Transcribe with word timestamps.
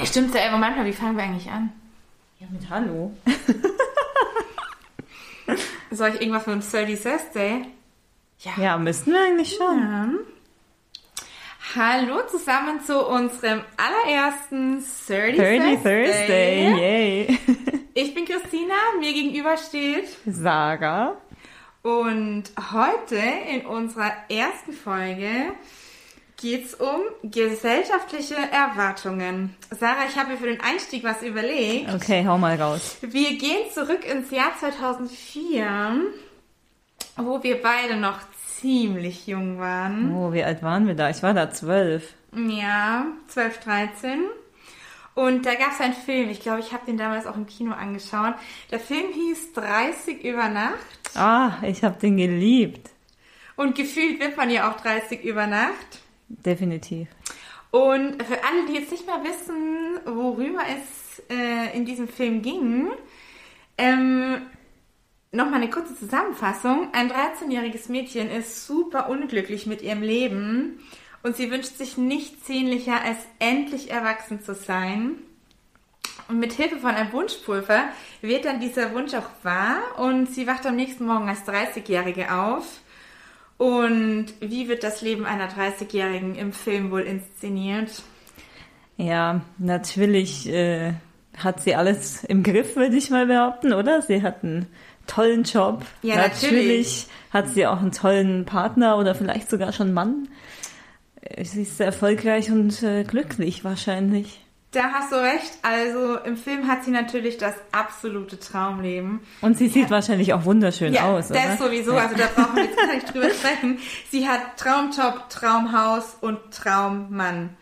Ja, 0.00 0.06
stimmt 0.06 0.34
ja, 0.34 0.48
aber 0.48 0.56
manchmal, 0.56 0.86
wie 0.86 0.94
fangen 0.94 1.14
wir 1.14 1.24
eigentlich 1.24 1.50
an? 1.50 1.70
Ja, 2.38 2.46
mit 2.50 2.70
Hallo. 2.70 3.12
Soll 5.90 6.08
ich 6.14 6.22
irgendwas 6.22 6.46
mit 6.46 6.56
dem 6.56 6.62
30 6.62 7.02
Thursday? 7.02 7.66
Ja, 8.56 8.78
müssten 8.78 9.12
wir 9.12 9.20
eigentlich 9.20 9.54
schon. 9.54 9.78
Ja. 9.78 10.08
Hallo 11.76 12.22
zusammen 12.30 12.80
zu 12.80 12.98
unserem 13.06 13.60
allerersten 13.76 14.82
30, 15.06 15.36
30 15.36 15.74
Thursday. 15.74 15.76
Thursday, 15.76 16.70
yay. 16.78 17.38
Ich 17.92 18.14
bin 18.14 18.24
Christina, 18.24 18.72
mir 19.00 19.12
gegenüber 19.12 19.58
steht 19.58 20.08
Sarah. 20.24 21.16
und 21.82 22.44
heute 22.72 23.20
in 23.52 23.66
unserer 23.66 24.12
ersten 24.30 24.72
Folge 24.72 25.52
geht's 26.40 26.74
um 26.74 27.02
gesellschaftliche 27.22 28.34
Erwartungen. 28.34 29.54
Sarah, 29.70 30.06
ich 30.08 30.16
habe 30.16 30.30
mir 30.30 30.36
für 30.38 30.46
den 30.46 30.60
Einstieg 30.60 31.04
was 31.04 31.22
überlegt. 31.22 31.92
Okay, 31.94 32.24
hau 32.26 32.38
mal 32.38 32.60
raus. 32.60 32.96
Wir 33.02 33.36
gehen 33.36 33.70
zurück 33.72 34.04
ins 34.10 34.30
Jahr 34.30 34.56
2004, 34.58 36.00
wo 37.16 37.42
wir 37.42 37.60
beide 37.60 37.96
noch 37.96 38.18
ziemlich 38.56 39.26
jung 39.26 39.58
waren. 39.58 40.14
Oh, 40.14 40.32
wie 40.32 40.42
alt 40.42 40.62
waren 40.62 40.86
wir 40.86 40.94
da? 40.94 41.10
Ich 41.10 41.22
war 41.22 41.34
da 41.34 41.50
zwölf. 41.50 42.14
Ja, 42.34 43.06
12, 43.28 43.60
13. 43.60 44.20
Und 45.14 45.44
da 45.44 45.54
gab 45.54 45.72
es 45.72 45.80
einen 45.80 45.94
Film, 45.94 46.30
ich 46.30 46.40
glaube, 46.40 46.60
ich 46.60 46.72
habe 46.72 46.86
den 46.86 46.96
damals 46.96 47.26
auch 47.26 47.36
im 47.36 47.46
Kino 47.46 47.72
angeschaut. 47.72 48.34
Der 48.70 48.80
Film 48.80 49.12
hieß 49.12 49.52
30 49.52 50.24
über 50.24 50.48
Nacht. 50.48 50.78
Ah, 51.14 51.58
ich 51.62 51.84
habe 51.84 51.98
den 51.98 52.16
geliebt. 52.16 52.88
Und 53.56 53.74
gefühlt 53.74 54.20
wird 54.20 54.38
man 54.38 54.48
ja 54.48 54.70
auch 54.70 54.80
30 54.80 55.22
über 55.22 55.46
Nacht. 55.46 56.00
Definitiv. 56.30 57.08
Und 57.70 58.22
für 58.22 58.42
alle, 58.44 58.66
die 58.68 58.74
jetzt 58.74 58.90
nicht 58.90 59.06
mal 59.06 59.22
wissen, 59.22 60.00
worüber 60.04 60.60
es 60.68 61.22
äh, 61.28 61.76
in 61.76 61.84
diesem 61.84 62.08
Film 62.08 62.42
ging, 62.42 62.88
ähm, 63.78 64.42
nochmal 65.32 65.56
eine 65.56 65.70
kurze 65.70 65.96
Zusammenfassung. 65.96 66.88
Ein 66.92 67.10
13-jähriges 67.10 67.90
Mädchen 67.90 68.30
ist 68.30 68.66
super 68.66 69.08
unglücklich 69.08 69.66
mit 69.66 69.82
ihrem 69.82 70.02
Leben 70.02 70.80
und 71.22 71.36
sie 71.36 71.50
wünscht 71.50 71.76
sich 71.76 71.96
nichts 71.96 72.46
sehnlicher, 72.46 73.02
als 73.02 73.18
endlich 73.38 73.90
erwachsen 73.90 74.42
zu 74.42 74.54
sein. 74.54 75.16
Und 76.28 76.38
mit 76.38 76.52
Hilfe 76.52 76.78
von 76.78 76.90
einem 76.90 77.12
Wunschpulver 77.12 77.84
wird 78.20 78.44
dann 78.44 78.60
dieser 78.60 78.94
Wunsch 78.94 79.14
auch 79.14 79.28
wahr 79.42 79.78
und 79.98 80.32
sie 80.32 80.46
wacht 80.46 80.64
am 80.66 80.76
nächsten 80.76 81.06
Morgen 81.06 81.28
als 81.28 81.46
30-Jährige 81.46 82.32
auf. 82.32 82.80
Und 83.60 84.28
wie 84.40 84.68
wird 84.68 84.84
das 84.84 85.02
Leben 85.02 85.26
einer 85.26 85.46
30-Jährigen 85.50 86.34
im 86.34 86.54
Film 86.54 86.90
wohl 86.90 87.02
inszeniert? 87.02 88.02
Ja, 88.96 89.42
natürlich 89.58 90.48
äh, 90.48 90.94
hat 91.36 91.62
sie 91.62 91.74
alles 91.74 92.24
im 92.24 92.42
Griff, 92.42 92.74
würde 92.74 92.96
ich 92.96 93.10
mal 93.10 93.26
behaupten, 93.26 93.74
oder? 93.74 94.00
Sie 94.00 94.22
hat 94.22 94.42
einen 94.42 94.66
tollen 95.06 95.42
Job. 95.42 95.84
Ja, 96.00 96.16
natürlich. 96.16 97.06
hat 97.34 97.50
sie 97.50 97.66
auch 97.66 97.82
einen 97.82 97.92
tollen 97.92 98.46
Partner 98.46 98.96
oder 98.96 99.14
vielleicht 99.14 99.50
sogar 99.50 99.74
schon 99.74 99.92
Mann. 99.92 100.28
Äh, 101.20 101.44
Sie 101.44 101.60
ist 101.60 101.76
sehr 101.76 101.84
erfolgreich 101.84 102.50
und 102.50 102.82
äh, 102.82 103.04
glücklich 103.04 103.62
wahrscheinlich. 103.62 104.40
Da 104.72 104.92
hast 104.92 105.10
du 105.10 105.16
recht. 105.16 105.58
Also 105.62 106.18
im 106.18 106.36
Film 106.36 106.68
hat 106.68 106.84
sie 106.84 106.92
natürlich 106.92 107.38
das 107.38 107.54
absolute 107.72 108.38
Traumleben. 108.38 109.20
Und 109.40 109.58
sie 109.58 109.68
sieht 109.68 109.90
wahrscheinlich 109.90 110.32
auch 110.32 110.44
wunderschön 110.44 110.92
Ja, 110.92 111.10
aus, 111.12 111.30
oder? 111.30 111.40
das 111.40 111.58
sowieso. 111.58 111.94
Also 111.96 112.14
da 112.16 112.26
brauchen 112.34 112.54
wir 112.56 112.64
jetzt 112.64 112.76
gar 112.76 112.86
nicht 112.94 113.12
drüber 113.12 113.30
sprechen. 113.30 113.78
Sie 114.10 114.28
hat 114.28 114.56
Traumjob, 114.56 115.28
Traumhaus 115.28 116.16
und 116.20 116.38
Traummann. 116.52 117.56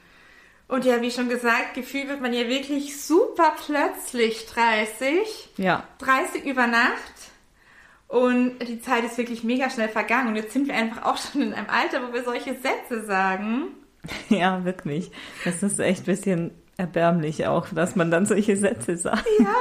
Und 0.69 0.85
ja, 0.85 1.01
wie 1.01 1.11
schon 1.11 1.31
gesagt, 1.31 1.73
gefühlt 1.75 2.09
wird 2.09 2.21
man 2.21 2.35
ja 2.35 2.47
wirklich 2.47 3.03
super 3.03 3.55
plötzlich 3.65 4.45
30. 4.47 5.49
Ja, 5.57 5.85
30 6.01 6.45
über 6.45 6.67
Nacht. 6.67 6.93
Und 8.07 8.59
die 8.67 8.81
Zeit 8.83 9.05
ist 9.05 9.17
wirklich 9.17 9.45
mega 9.45 9.71
schnell 9.71 9.89
vergangen. 9.89 10.29
Und 10.29 10.37
jetzt 10.37 10.53
sind 10.53 10.69
wir 10.69 10.75
einfach 10.75 11.05
auch 11.07 11.17
schon 11.17 11.41
in 11.41 11.55
einem 11.55 11.69
Alter, 11.71 12.07
wo 12.07 12.13
wir 12.13 12.23
solche 12.23 12.55
Sätze 12.55 13.07
sagen. 13.07 13.69
ja, 14.29 14.63
wirklich. 14.67 15.11
Das 15.47 15.63
ist 15.63 15.79
echt 15.79 16.03
ein 16.03 16.05
bisschen 16.05 16.51
erbärmlich 16.79 17.47
auch, 17.47 17.67
dass 17.75 17.97
man 17.97 18.11
dann 18.11 18.25
solche 18.25 18.57
Sätze 18.57 18.97
sagt. 18.97 19.27
Ja, 19.41 19.55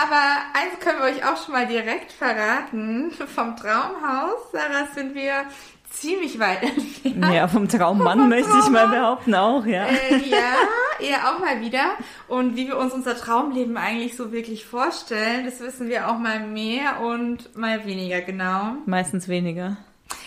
aber 0.00 0.22
eins 0.54 0.78
können 0.80 1.00
wir 1.00 1.06
euch 1.06 1.24
auch 1.26 1.36
schon 1.44 1.52
mal 1.52 1.66
direkt 1.66 2.12
verraten. 2.12 3.10
Vom 3.10 3.56
Traumhaus, 3.56 4.52
Sarah, 4.52 4.86
sind 4.94 5.14
wir 5.14 5.44
ziemlich 5.90 6.38
weit 6.38 6.62
entfernt. 6.62 7.34
Ja, 7.34 7.48
vom 7.48 7.68
Traummann 7.68 8.20
Vom 8.20 8.28
möchte 8.28 8.52
ich 8.62 8.70
mal 8.70 8.86
behaupten 8.86 9.34
auch, 9.34 9.66
ja. 9.66 9.86
Äh, 9.86 10.18
ja, 10.28 10.54
eher 11.00 11.28
auch 11.28 11.40
mal 11.40 11.60
wieder. 11.60 11.90
Und 12.28 12.56
wie 12.56 12.68
wir 12.68 12.78
uns 12.78 12.92
unser 12.92 13.16
Traumleben 13.16 13.76
eigentlich 13.76 14.16
so 14.16 14.30
wirklich 14.30 14.64
vorstellen, 14.64 15.44
das 15.44 15.58
wissen 15.60 15.88
wir 15.88 16.08
auch 16.08 16.18
mal 16.18 16.38
mehr 16.38 17.00
und 17.00 17.56
mal 17.56 17.84
weniger 17.84 18.20
genau. 18.20 18.74
Meistens 18.86 19.26
weniger. 19.26 19.76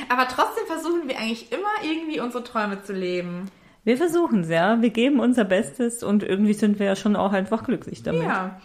Aber 0.10 0.28
trotzdem 0.28 0.66
versuchen 0.68 1.08
wir 1.08 1.18
eigentlich 1.18 1.54
immer 1.54 1.90
irgendwie 1.90 2.20
unsere 2.20 2.44
Träume 2.44 2.84
zu 2.84 2.92
leben. 2.92 3.50
Wir 3.84 3.98
versuchen 3.98 4.42
es, 4.42 4.50
ja. 4.50 4.82
Wir 4.82 4.92
geben 4.92 5.20
unser 5.20 5.44
Bestes 5.44 6.04
und 6.04 6.24
irgendwie 6.24 6.54
sind 6.54 6.80
wir 6.80 6.86
ja 6.86 6.96
schon 6.96 7.16
auch 7.16 7.34
einfach 7.34 7.64
glücklich 7.64 8.04
damit. 8.04 8.24
Ja. 8.24 8.60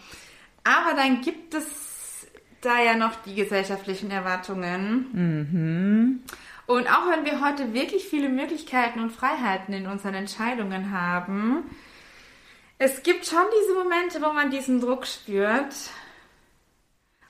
Aber 0.63 0.95
dann 0.95 1.21
gibt 1.21 1.53
es 1.53 2.27
da 2.61 2.81
ja 2.81 2.95
noch 2.95 3.15
die 3.23 3.35
gesellschaftlichen 3.35 4.11
Erwartungen. 4.11 5.05
Mhm. 5.13 6.19
Und 6.67 6.87
auch 6.91 7.09
wenn 7.09 7.25
wir 7.25 7.41
heute 7.41 7.73
wirklich 7.73 8.03
viele 8.05 8.29
Möglichkeiten 8.29 8.99
und 8.99 9.11
Freiheiten 9.11 9.73
in 9.73 9.87
unseren 9.87 10.13
Entscheidungen 10.13 10.91
haben, 10.91 11.63
es 12.77 13.01
gibt 13.03 13.25
schon 13.25 13.45
diese 13.61 13.73
Momente, 13.73 14.21
wo 14.21 14.33
man 14.33 14.51
diesen 14.51 14.81
Druck 14.81 15.07
spürt. 15.07 15.73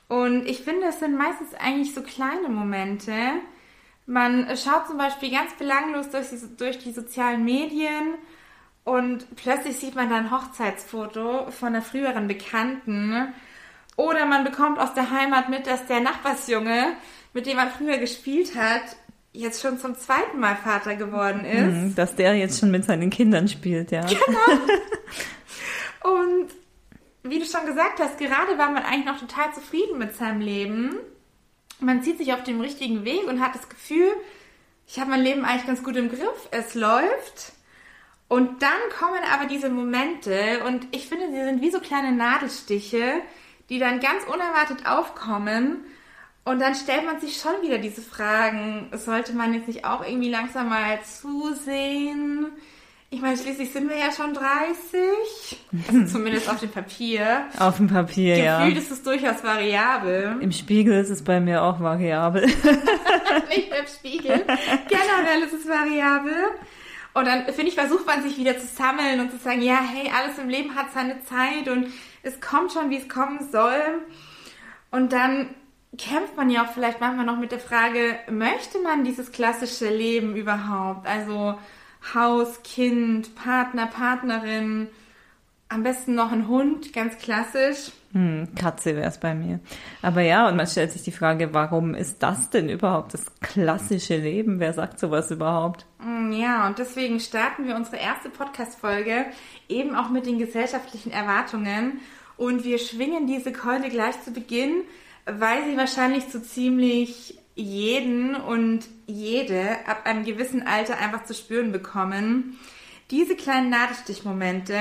Und 0.10 0.46
ich 0.48 0.62
finde, 0.62 0.88
es 0.88 1.00
sind 1.00 1.18
meistens 1.18 1.54
eigentlich 1.54 1.94
so 1.94 2.02
kleine 2.02 2.50
Momente. 2.50 3.14
Man 4.08 4.48
schaut 4.58 4.88
zum 4.88 4.98
Beispiel 4.98 5.32
ganz 5.32 5.54
belanglos 5.60 6.10
durch 6.10 6.30
die, 6.30 6.58
durch 6.58 6.80
die 6.80 6.94
sozialen 6.94 7.44
Medien 7.44 8.16
und 8.86 9.28
plötzlich 9.36 9.78
sieht 9.78 9.96
man 9.96 10.10
dann 10.10 10.26
ein 10.26 10.32
Hochzeitsfoto 10.32 11.52
von 11.52 11.68
einer 11.68 11.82
früheren 11.82 12.30
Bekannten. 12.30 13.34
Oder 13.98 14.26
man 14.26 14.46
bekommt 14.46 14.80
aus 14.80 14.94
der 14.94 15.12
Heimat 15.12 15.50
mit, 15.50 15.68
dass 15.68 15.86
der 15.88 16.00
Nachbarsjunge, 16.00 16.94
mit 17.34 17.46
dem 17.48 17.58
man 17.58 17.70
früher 17.70 17.98
gespielt 17.98 18.56
hat, 18.56 18.84
jetzt 19.34 19.62
schon 19.62 19.78
zum 19.78 19.98
zweiten 19.98 20.40
Mal 20.40 20.56
Vater 20.56 20.96
geworden 20.96 21.44
ist. 21.44 21.76
Mhm, 21.76 21.96
Dass 21.96 22.16
der 22.16 22.36
jetzt 22.36 22.60
schon 22.60 22.72
mit 22.72 22.86
seinen 22.86 23.10
Kindern 23.10 23.50
spielt, 23.50 23.92
ja. 23.92 24.06
Und 26.02 26.48
wie 27.24 27.40
du 27.40 27.46
schon 27.46 27.66
gesagt 27.66 28.00
hast, 28.00 28.18
gerade 28.18 28.58
war 28.58 28.72
man 28.72 28.84
eigentlich 28.84 29.06
noch 29.06 29.20
total 29.20 29.54
zufrieden 29.54 29.98
mit 29.98 30.16
seinem 30.16 30.40
Leben. 30.40 30.96
Man 31.80 32.02
zieht 32.04 32.18
sich 32.18 32.34
auf 32.34 32.44
dem 32.44 32.60
richtigen 32.62 33.06
Weg 33.06 33.28
und 33.28 33.42
hat 33.42 33.56
das 33.56 33.70
Gefühl, 33.70 34.12
ich 34.88 35.00
habe 35.00 35.12
mein 35.12 35.22
Leben 35.22 35.46
eigentlich 35.46 35.68
ganz 35.68 35.84
gut 35.84 35.96
im 35.96 36.10
Griff, 36.10 36.48
es 36.52 36.74
läuft. 36.74 37.54
Und 38.30 38.62
dann 38.62 38.80
kommen 38.98 39.22
aber 39.32 39.46
diese 39.46 39.70
Momente 39.70 40.64
und 40.66 40.88
ich 40.92 41.08
finde, 41.08 41.30
sie 41.32 41.44
sind 41.44 41.62
wie 41.62 41.72
so 41.72 41.80
kleine 41.80 42.12
Nadelstiche, 42.12 43.22
die 43.70 43.80
dann 43.80 44.00
ganz 44.00 44.24
unerwartet 44.26 44.86
aufkommen. 44.86 45.86
Und 46.44 46.60
dann 46.60 46.76
stellt 46.76 47.06
man 47.06 47.20
sich 47.20 47.40
schon 47.40 47.62
wieder 47.62 47.78
diese 47.78 48.02
Fragen, 48.02 48.90
sollte 48.94 49.34
man 49.34 49.54
jetzt 49.54 49.68
nicht 49.68 49.86
auch 49.86 50.06
irgendwie 50.06 50.30
langsam 50.30 50.70
mal 50.70 51.00
zusehen? 51.04 52.48
Ich 53.10 53.22
meine, 53.22 53.38
schließlich 53.38 53.72
sind 53.72 53.90
wir 53.90 53.98
ja 53.98 54.12
schon 54.12 54.34
30, 54.34 55.02
also 55.88 56.06
zumindest 56.12 56.50
auf 56.50 56.60
dem 56.60 56.70
Papier. 56.70 57.46
Auf 57.58 57.78
dem 57.78 57.88
Papier, 57.88 58.38
ja. 58.38 58.60
Gefühlt 58.60 58.78
ist 58.84 58.92
es 58.92 59.02
durchaus 59.02 59.42
variabel. 59.46 60.36
Im 60.42 60.52
Spiegel 60.52 61.00
ist 61.00 61.10
es 61.10 61.24
bei 61.24 61.40
mir 61.40 61.64
auch 61.64 61.80
variabel. 61.80 62.46
Nicht 63.48 63.72
im 63.72 63.88
Spiegel. 63.88 64.44
Generell 64.90 65.42
ist 65.46 65.54
es 65.54 65.66
variabel. 65.66 66.36
Und 67.14 67.26
dann, 67.26 67.46
finde 67.46 67.70
ich, 67.70 67.76
versucht 67.76 68.06
man 68.06 68.22
sich 68.24 68.38
wieder 68.38 68.60
zu 68.60 68.68
sammeln 68.68 69.22
und 69.22 69.32
zu 69.32 69.38
sagen, 69.38 69.62
ja, 69.62 69.80
hey, 69.82 70.12
alles 70.14 70.38
im 70.38 70.50
Leben 70.50 70.76
hat 70.76 70.92
seine 70.94 71.24
Zeit 71.24 71.70
und 71.70 71.88
es 72.24 72.42
kommt 72.42 72.74
schon, 72.74 72.90
wie 72.90 72.98
es 72.98 73.08
kommen 73.08 73.40
soll. 73.50 74.02
Und 74.92 75.14
dann 75.14 75.56
kämpft 75.98 76.36
man 76.36 76.50
ja 76.50 76.66
auch 76.66 76.74
vielleicht 76.74 77.00
manchmal 77.00 77.26
noch 77.26 77.38
mit 77.38 77.54
der 77.54 77.60
Frage, 77.60 78.20
möchte 78.30 78.80
man 78.80 79.06
dieses 79.06 79.32
klassische 79.32 79.90
Leben 79.90 80.36
überhaupt? 80.36 81.08
Also 81.08 81.58
Haus, 82.14 82.62
Kind, 82.64 83.36
Partner, 83.36 83.88
Partnerin, 83.88 84.88
am 85.70 85.84
besten 85.84 86.16
noch 86.16 86.32
ein 86.32 86.48
Hund, 86.48 86.94
ganz 86.94 87.18
klassisch. 87.18 87.92
Hm, 88.14 88.48
Katze 88.56 88.96
wäre 88.96 89.10
es 89.10 89.18
bei 89.20 89.34
mir. 89.36 89.60
Aber 90.02 90.22
ja, 90.22 90.48
und 90.48 90.56
man 90.56 90.66
stellt 90.66 90.92
sich 90.94 91.04
die 91.04 91.12
Frage, 91.12 91.54
warum 91.54 91.94
ist 91.94 92.24
das 92.24 92.50
denn 92.50 92.70
überhaupt 92.70 93.14
das 93.14 93.26
klassische 93.42 94.16
Leben? 94.16 94.62
Wer 94.62 94.72
sagt 94.74 94.98
sowas 95.00 95.30
überhaupt? 95.30 95.86
Mm, 96.00 96.32
Ja, 96.32 96.68
und 96.68 96.80
deswegen 96.80 97.20
starten 97.20 97.68
wir 97.68 97.76
unsere 97.76 97.98
erste 97.98 98.30
Podcast-Folge 98.30 99.26
eben 99.68 99.94
auch 99.96 100.10
mit 100.10 100.26
den 100.26 100.40
gesellschaftlichen 100.40 101.12
Erwartungen. 101.12 102.00
Und 102.38 102.64
wir 102.64 102.78
schwingen 102.80 103.28
diese 103.28 103.52
Keule 103.52 103.90
gleich 103.90 104.22
zu 104.24 104.32
Beginn, 104.32 104.84
weil 105.26 105.66
sie 105.66 105.76
wahrscheinlich 105.76 106.26
so 106.32 106.40
ziemlich 106.40 107.38
jeden 107.58 108.36
und 108.36 108.86
jede 109.08 109.78
ab 109.88 110.06
einem 110.06 110.24
gewissen 110.24 110.66
Alter 110.66 110.98
einfach 110.98 111.26
zu 111.26 111.34
spüren 111.34 111.72
bekommen. 111.72 112.58
Diese 113.12 113.36
kleinen 113.36 113.70
Nadelstichmomente, 113.70 114.80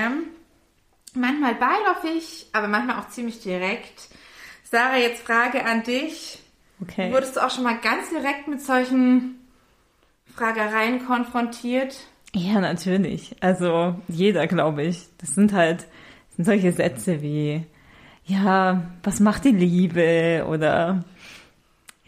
manchmal 1.14 1.54
beiläufig, 1.54 2.46
aber 2.52 2.68
manchmal 2.68 3.00
auch 3.00 3.08
ziemlich 3.08 3.40
direkt. 3.40 4.08
Sarah, 4.64 4.98
jetzt 4.98 5.22
Frage 5.22 5.64
an 5.64 5.82
dich. 5.82 6.40
Okay. 6.82 7.12
Wurdest 7.12 7.36
du 7.36 7.44
auch 7.44 7.50
schon 7.50 7.64
mal 7.64 7.78
ganz 7.78 8.10
direkt 8.10 8.48
mit 8.48 8.60
solchen 8.60 9.40
Fragereien 10.34 11.06
konfrontiert? 11.06 11.96
Ja, 12.34 12.60
natürlich. 12.60 13.34
Also 13.40 13.94
jeder, 14.08 14.46
glaube 14.46 14.82
ich. 14.82 15.06
Das 15.18 15.30
sind 15.30 15.52
halt 15.52 15.86
das 16.36 16.36
sind 16.36 16.44
solche 16.44 16.72
Sätze 16.72 17.22
wie, 17.22 17.64
ja, 18.26 18.82
was 19.02 19.20
macht 19.20 19.44
die 19.44 19.52
Liebe? 19.52 20.44
Oder 20.46 21.04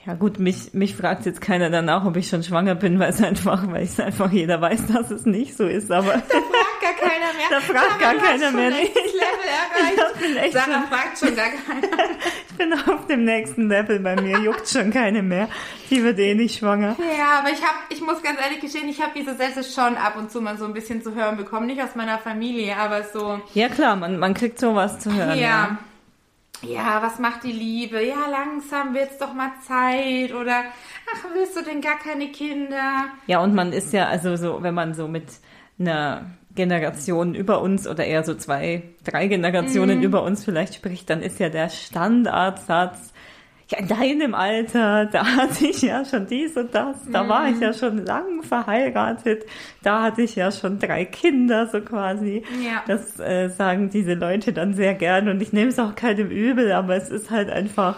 ja 0.09 0.15
gut, 0.15 0.39
mich, 0.39 0.73
mich 0.73 0.97
fragt 0.97 1.27
jetzt 1.27 1.41
keiner 1.43 1.69
danach, 1.71 2.05
ob 2.07 2.17
ich 2.17 2.29
schon 2.29 2.43
schwanger 2.43 2.75
bin, 2.75 2.99
weil 2.99 3.11
es 3.11 3.23
einfach, 3.23 3.71
weil 3.71 3.83
es 3.85 4.01
einfach 4.01 4.33
jeder 4.33 4.59
weiß, 4.61 4.87
dass 4.87 5.11
es 5.11 5.27
nicht 5.27 5.55
so 5.57 5.67
ist. 5.67 5.93
Aber 5.93 6.13
Da 6.15 6.19
fragt 6.19 6.81
gar 6.81 6.95
keiner 7.09 7.33
mehr. 7.37 7.47
Da 7.51 7.61
fragt 7.61 8.01
gar 8.01 8.15
du 8.15 8.21
hast 8.21 8.27
keiner 8.27 8.51
mehr. 8.53 8.71
Level 8.71 8.81
erreicht. 8.89 10.03
Ich 10.15 10.21
bin 10.21 10.37
echt 10.39 10.53
Sarah 10.55 10.65
schon- 10.65 10.83
fragt 10.89 11.19
schon 11.19 11.37
gar 11.37 11.49
keiner. 11.51 12.09
ich 12.51 12.57
bin 12.57 12.73
auf 12.73 13.07
dem 13.07 13.25
nächsten 13.25 13.69
Level 13.69 14.01
bei 14.01 14.17
mir, 14.21 14.39
juckt 14.41 14.67
schon 14.69 14.91
keine 14.91 15.23
mehr. 15.23 15.49
Die 15.91 16.03
wird 16.03 16.19
eh 16.19 16.35
nicht 16.35 16.59
schwanger. 16.59 16.97
Ja, 16.99 17.41
aber 17.41 17.51
ich 17.51 17.63
habe, 17.63 17.77
ich 17.91 18.01
muss 18.01 18.23
ganz 18.23 18.41
ehrlich 18.43 18.61
gestehen, 18.61 18.89
ich 18.89 19.01
habe 19.03 19.13
diese 19.15 19.37
Sätze 19.37 19.63
schon 19.63 19.97
ab 19.97 20.17
und 20.17 20.31
zu 20.33 20.41
mal 20.41 20.57
so 20.57 20.65
ein 20.65 20.73
bisschen 20.73 21.03
zu 21.03 21.15
hören 21.15 21.37
bekommen. 21.37 21.67
Nicht 21.67 21.83
aus 21.83 21.95
meiner 21.95 22.19
Familie, 22.19 22.77
aber 22.77 23.05
so, 23.05 23.41
Ja 23.55 23.69
klar, 23.69 23.95
man, 23.97 24.19
man 24.19 24.33
kriegt 24.35 24.59
sowas 24.59 24.99
zu 25.01 25.13
hören. 25.15 25.39
ja. 25.39 25.49
Ja, 25.49 25.79
was 27.03 27.19
macht 27.19 27.45
die 27.45 27.53
Liebe? 27.53 28.05
Ja, 28.05 28.27
langsam 28.31 28.95
wird's 28.95 29.19
doch 29.19 29.35
mal 29.35 29.53
Zeit. 29.67 30.35
Oder, 30.35 30.65
ach, 31.15 31.25
willst 31.35 31.57
du 31.57 31.63
denn 31.63 31.81
gar 31.81 31.99
keine 31.99 32.29
Kinder? 32.29 33.07
Ja, 33.27 33.41
und 33.41 33.55
man 33.55 33.73
ist 33.73 33.93
ja, 33.93 34.07
also 34.07 34.37
so, 34.37 34.63
wenn 34.63 34.75
man 34.75 34.95
so 34.95 35.09
mit 35.09 35.27
einer 35.79 36.27
Generation 36.55 37.35
über 37.35 37.63
uns 37.63 37.87
oder 37.87 38.05
eher 38.05 38.25
so 38.25 38.35
zwei, 38.35 38.83
drei 39.05 39.29
Generationen 39.29 40.03
über 40.03 40.23
uns 40.25 40.45
vielleicht 40.45 40.75
spricht, 40.75 41.09
dann 41.09 41.23
ist 41.23 41.39
ja 41.39 41.51
der 41.51 41.69
Standardsatz, 41.69 43.13
ja, 43.71 43.79
in 43.79 43.89
deinem 43.89 44.35
Alter, 44.35 45.07
da 45.07 45.25
hatte 45.37 45.67
ich 45.67 45.83
ja 45.83 46.05
schon 46.05 46.27
dies 46.27 46.57
und 46.57 46.75
das, 46.75 46.97
da 47.13 47.29
war 47.29 47.49
ich 47.51 47.61
ja 47.61 47.73
schon 47.73 48.05
lang 48.07 48.43
verheiratet, 48.43 49.45
da 49.83 50.03
hatte 50.03 50.23
ich 50.23 50.37
ja 50.37 50.51
schon 50.51 50.79
drei 50.79 51.05
Kinder, 51.05 51.67
so 51.67 51.81
quasi. 51.83 52.43
Ja. 52.65 52.83
Das 52.87 53.19
äh, 53.21 53.49
sagen 53.51 53.91
diese 53.91 54.15
Leute 54.15 54.53
dann 54.53 54.75
sehr 54.75 54.95
gern 54.95 55.29
und 55.29 55.41
ich 55.43 55.53
nehme 55.53 55.69
es 55.69 55.79
auch 55.79 55.95
keinem 55.95 56.31
übel, 56.31 56.73
aber 56.73 56.97
es 56.97 57.11
ist 57.11 57.31
halt 57.31 57.51
einfach, 57.51 57.97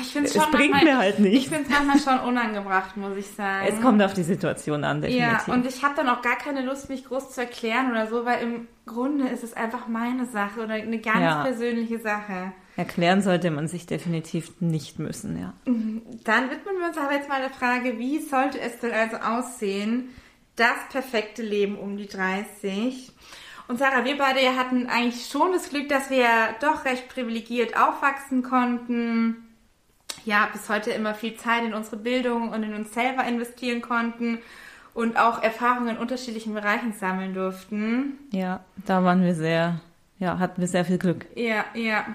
Ich 0.00 0.12
find's 0.12 0.34
Es 0.34 0.42
schon 0.42 0.50
bringt 0.50 0.70
manchmal, 0.72 0.92
mir 0.94 0.98
halt 0.98 1.14
Ich 1.18 1.20
nichts. 1.24 1.48
finde 1.54 1.68
es 1.70 1.84
manchmal 1.86 1.98
schon 2.18 2.28
unangebracht, 2.28 2.96
muss 2.96 3.16
ich 3.16 3.26
sagen. 3.28 3.66
es 3.68 3.80
kommt 3.82 4.02
auf 4.02 4.14
die 4.14 4.22
Situation 4.22 4.84
an, 4.84 5.02
definitiv. 5.02 5.46
Ja, 5.46 5.52
und 5.54 5.66
ich 5.66 5.82
habe 5.82 5.94
dann 5.94 6.08
auch 6.08 6.22
gar 6.22 6.36
keine 6.36 6.62
Lust, 6.62 6.88
mich 6.88 7.04
groß 7.04 7.32
zu 7.32 7.40
erklären 7.42 7.90
oder 7.90 8.06
so, 8.06 8.24
weil 8.24 8.42
im 8.42 8.66
Grunde 8.86 9.28
ist 9.28 9.44
es 9.44 9.52
einfach 9.54 9.88
meine 9.88 10.24
Sache 10.26 10.60
oder 10.62 10.74
eine 10.74 10.98
ganz 10.98 11.20
Ja. 11.20 11.42
persönliche 11.42 11.98
Sache. 11.98 12.52
Erklären 12.76 13.20
sollte 13.20 13.50
man 13.50 13.68
sich 13.68 13.86
definitiv 13.86 14.60
nicht 14.60 14.98
müssen, 14.98 15.38
ja. 15.38 15.52
Dann 15.66 16.50
widmen 16.50 16.78
wir 16.78 16.88
uns 16.88 16.96
aber 16.96 17.12
jetzt 17.12 17.28
mal 17.28 17.40
der 17.40 17.50
Frage, 17.50 17.98
wie 17.98 18.18
sollte 18.18 18.60
es 18.60 18.78
denn 18.80 18.92
also 18.92 19.16
aussehen, 19.16 20.08
das 20.56 20.88
perfekte 20.90 21.42
Leben 21.42 21.76
um 21.76 21.96
die 21.96 22.08
30? 22.08 23.12
Und 23.68 23.78
Sarah, 23.78 24.04
wir 24.04 24.16
beide 24.16 24.56
hatten 24.56 24.86
eigentlich 24.86 25.26
schon 25.26 25.52
das 25.52 25.70
Glück, 25.70 25.88
dass 25.88 26.10
wir 26.10 26.26
doch 26.60 26.84
recht 26.84 27.08
privilegiert 27.08 27.76
aufwachsen 27.76 28.42
konnten. 28.42 29.48
Ja, 30.24 30.48
bis 30.52 30.68
heute 30.68 30.90
immer 30.90 31.14
viel 31.14 31.36
Zeit 31.36 31.64
in 31.64 31.74
unsere 31.74 31.96
Bildung 31.96 32.50
und 32.50 32.62
in 32.62 32.74
uns 32.74 32.94
selber 32.94 33.24
investieren 33.24 33.82
konnten 33.82 34.38
und 34.94 35.16
auch 35.18 35.42
Erfahrungen 35.42 35.88
in 35.88 35.98
unterschiedlichen 35.98 36.54
Bereichen 36.54 36.92
sammeln 36.92 37.34
durften. 37.34 38.18
Ja, 38.30 38.60
da 38.86 39.04
waren 39.04 39.22
wir 39.22 39.34
sehr, 39.34 39.80
ja, 40.18 40.38
hatten 40.38 40.60
wir 40.60 40.68
sehr 40.68 40.84
viel 40.84 40.98
Glück. 40.98 41.26
Ja, 41.34 41.64
ja. 41.74 42.06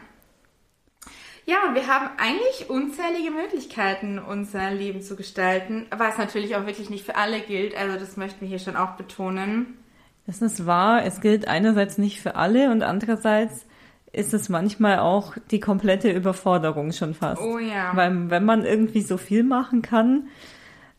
Ja, 1.50 1.56
und 1.66 1.76
wir 1.76 1.88
haben 1.88 2.10
eigentlich 2.18 2.70
unzählige 2.70 3.32
Möglichkeiten, 3.32 4.20
unser 4.20 4.70
Leben 4.72 5.02
zu 5.02 5.16
gestalten, 5.16 5.86
was 5.96 6.18
natürlich 6.18 6.58
auch 6.58 6.66
wirklich 6.66 6.90
nicht 6.90 7.06
für 7.06 7.16
alle 7.16 7.40
gilt. 7.40 7.76
Also 7.76 7.98
das 7.98 8.18
möchten 8.18 8.42
wir 8.42 8.50
hier 8.50 8.60
schon 8.60 8.76
auch 8.76 8.98
betonen. 8.98 9.78
Das 10.26 10.42
ist 10.42 10.66
wahr, 10.66 11.06
es 11.06 11.22
gilt 11.22 11.48
einerseits 11.48 11.98
nicht 11.98 12.20
für 12.20 12.36
alle 12.36 12.70
und 12.70 12.84
andererseits 12.84 13.66
ist 14.12 14.34
es 14.34 14.50
manchmal 14.50 15.00
auch 15.00 15.38
die 15.50 15.62
komplette 15.62 16.12
Überforderung 16.12 16.92
schon 16.92 17.14
fast. 17.14 17.42
Oh 17.42 17.60
ja. 17.60 17.96
Weil 17.96 18.30
wenn 18.30 18.44
man 18.44 18.66
irgendwie 18.66 19.02
so 19.02 19.16
viel 19.16 19.44
machen 19.44 19.82
kann, 19.82 20.28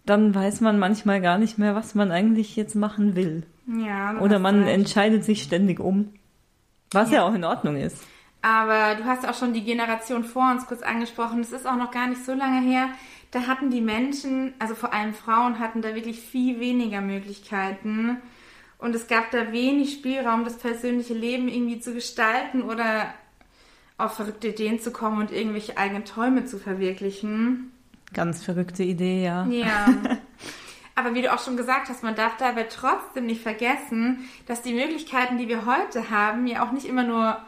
dann 0.06 0.34
weiß 0.34 0.62
man 0.62 0.78
manchmal 0.78 1.20
gar 1.20 1.36
nicht 1.36 1.58
mehr, 1.58 1.74
was 1.74 1.94
man 1.94 2.10
eigentlich 2.10 2.56
jetzt 2.56 2.74
machen 2.74 3.16
will. 3.16 3.42
Ja. 3.66 4.18
Oder 4.20 4.38
man 4.38 4.66
entscheidet 4.66 5.24
sich 5.24 5.42
ständig 5.42 5.78
um. 5.78 6.14
Was 6.90 7.10
ja, 7.10 7.22
auch 7.26 7.34
in 7.34 7.44
Ordnung 7.44 7.76
ist. 7.76 8.02
Aber 8.40 8.94
du 8.94 9.04
hast 9.04 9.26
auch 9.26 9.34
schon 9.34 9.52
die 9.52 9.64
Generation 9.64 10.24
vor 10.24 10.50
uns 10.50 10.66
kurz 10.66 10.82
angesprochen. 10.82 11.40
Es 11.40 11.52
ist 11.52 11.66
auch 11.66 11.76
noch 11.76 11.90
gar 11.90 12.06
nicht 12.06 12.24
so 12.24 12.34
lange 12.34 12.60
her. 12.60 12.88
Da 13.30 13.46
hatten 13.46 13.70
die 13.70 13.80
Menschen, 13.80 14.54
also 14.58 14.74
vor 14.74 14.92
allem 14.92 15.12
Frauen, 15.12 15.58
hatten 15.58 15.82
da 15.82 15.94
wirklich 15.94 16.20
viel 16.20 16.60
weniger 16.60 17.00
Möglichkeiten. 17.00 18.18
Und 18.78 18.94
es 18.94 19.08
gab 19.08 19.30
da 19.32 19.52
wenig 19.52 19.92
Spielraum, 19.92 20.44
das 20.44 20.56
persönliche 20.56 21.14
Leben 21.14 21.48
irgendwie 21.48 21.80
zu 21.80 21.92
gestalten 21.92 22.62
oder 22.62 23.12
auf 23.98 24.14
verrückte 24.14 24.48
Ideen 24.48 24.78
zu 24.78 24.92
kommen 24.92 25.20
und 25.20 25.32
irgendwelche 25.32 25.76
eigenen 25.76 26.04
Träume 26.04 26.44
zu 26.44 26.58
verwirklichen. 26.58 27.72
Ganz 28.14 28.44
verrückte 28.44 28.84
Idee, 28.84 29.24
ja. 29.24 29.46
Ja. 29.46 29.88
Aber 30.94 31.14
wie 31.14 31.22
du 31.22 31.32
auch 31.32 31.44
schon 31.44 31.56
gesagt 31.56 31.88
hast, 31.88 32.02
man 32.02 32.14
darf 32.14 32.36
dabei 32.38 32.64
trotzdem 32.64 33.26
nicht 33.26 33.42
vergessen, 33.42 34.28
dass 34.46 34.62
die 34.62 34.72
Möglichkeiten, 34.72 35.38
die 35.38 35.48
wir 35.48 35.66
heute 35.66 36.10
haben, 36.10 36.46
ja 36.46 36.64
auch 36.64 36.72
nicht 36.72 36.86
immer 36.86 37.04
nur 37.04 37.38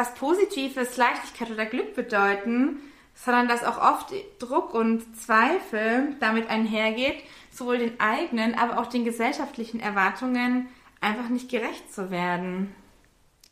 was 0.00 0.14
Positives, 0.14 0.96
Leichtigkeit 0.96 1.50
oder 1.50 1.66
Glück 1.66 1.94
bedeuten, 1.94 2.78
sondern 3.14 3.48
dass 3.48 3.62
auch 3.62 3.76
oft 3.76 4.14
Druck 4.38 4.72
und 4.72 5.02
Zweifel 5.14 6.16
damit 6.20 6.48
einhergeht, 6.48 7.22
sowohl 7.50 7.76
den 7.76 8.00
eigenen, 8.00 8.54
aber 8.54 8.80
auch 8.80 8.86
den 8.86 9.04
gesellschaftlichen 9.04 9.78
Erwartungen 9.78 10.68
einfach 11.02 11.28
nicht 11.28 11.50
gerecht 11.50 11.92
zu 11.92 12.10
werden. 12.10 12.74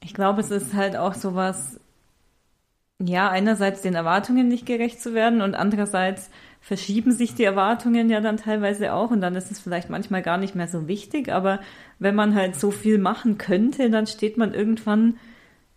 Ich 0.02 0.14
glaube, 0.14 0.40
es 0.40 0.50
ist 0.50 0.72
halt 0.72 0.96
auch 0.96 1.12
sowas, 1.12 1.80
ja, 2.98 3.28
einerseits 3.28 3.82
den 3.82 3.94
Erwartungen 3.94 4.48
nicht 4.48 4.64
gerecht 4.64 5.02
zu 5.02 5.12
werden 5.12 5.42
und 5.42 5.54
andererseits 5.54 6.30
verschieben 6.62 7.12
sich 7.12 7.34
die 7.34 7.44
Erwartungen 7.44 8.08
ja 8.08 8.22
dann 8.22 8.38
teilweise 8.38 8.94
auch 8.94 9.10
und 9.10 9.20
dann 9.20 9.36
ist 9.36 9.50
es 9.50 9.60
vielleicht 9.60 9.90
manchmal 9.90 10.22
gar 10.22 10.38
nicht 10.38 10.54
mehr 10.54 10.68
so 10.68 10.88
wichtig, 10.88 11.30
aber 11.30 11.60
wenn 11.98 12.14
man 12.14 12.34
halt 12.34 12.56
so 12.56 12.70
viel 12.70 12.96
machen 12.96 13.36
könnte, 13.36 13.90
dann 13.90 14.06
steht 14.06 14.38
man 14.38 14.54
irgendwann 14.54 15.18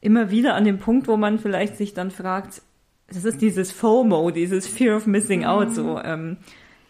immer 0.02 0.32
wieder 0.32 0.56
an 0.56 0.66
dem 0.66 0.80
Punkt, 0.80 1.08
wo 1.08 1.16
man 1.16 1.40
vielleicht 1.40 1.78
sich 1.78 1.94
dann 1.94 2.12
fragt, 2.12 2.62
das 3.08 3.26
ist 3.26 3.42
dieses 3.42 3.72
FOMO, 3.72 4.32
dieses 4.32 4.68
Fear 4.68 4.98
of 4.98 5.06
Missing 5.06 5.46
Out, 5.46 5.74
so, 5.74 6.00
ähm, 6.00 6.38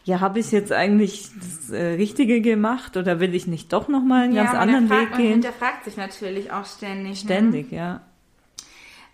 ja, 0.04 0.20
habe 0.20 0.40
ich 0.40 0.52
jetzt 0.52 0.72
eigentlich 0.72 1.30
das 1.40 1.70
äh, 1.70 1.94
Richtige 1.94 2.42
gemacht 2.42 2.98
oder 2.98 3.20
will 3.20 3.36
ich 3.36 3.48
nicht 3.48 3.72
doch 3.72 3.88
nochmal 3.88 4.24
einen 4.24 4.36
ganz 4.36 4.54
man 4.54 4.62
anderen 4.62 4.90
Weg 4.90 5.12
Man 5.12 5.20
gehen? 5.20 5.32
hinterfragt 5.34 5.86
sich 5.86 5.98
natürlich 5.98 6.52
auch 6.52 6.66
ständig. 6.66 7.24
Ne? 7.24 7.30
Ständig, 7.30 7.72
ja. 7.72 8.02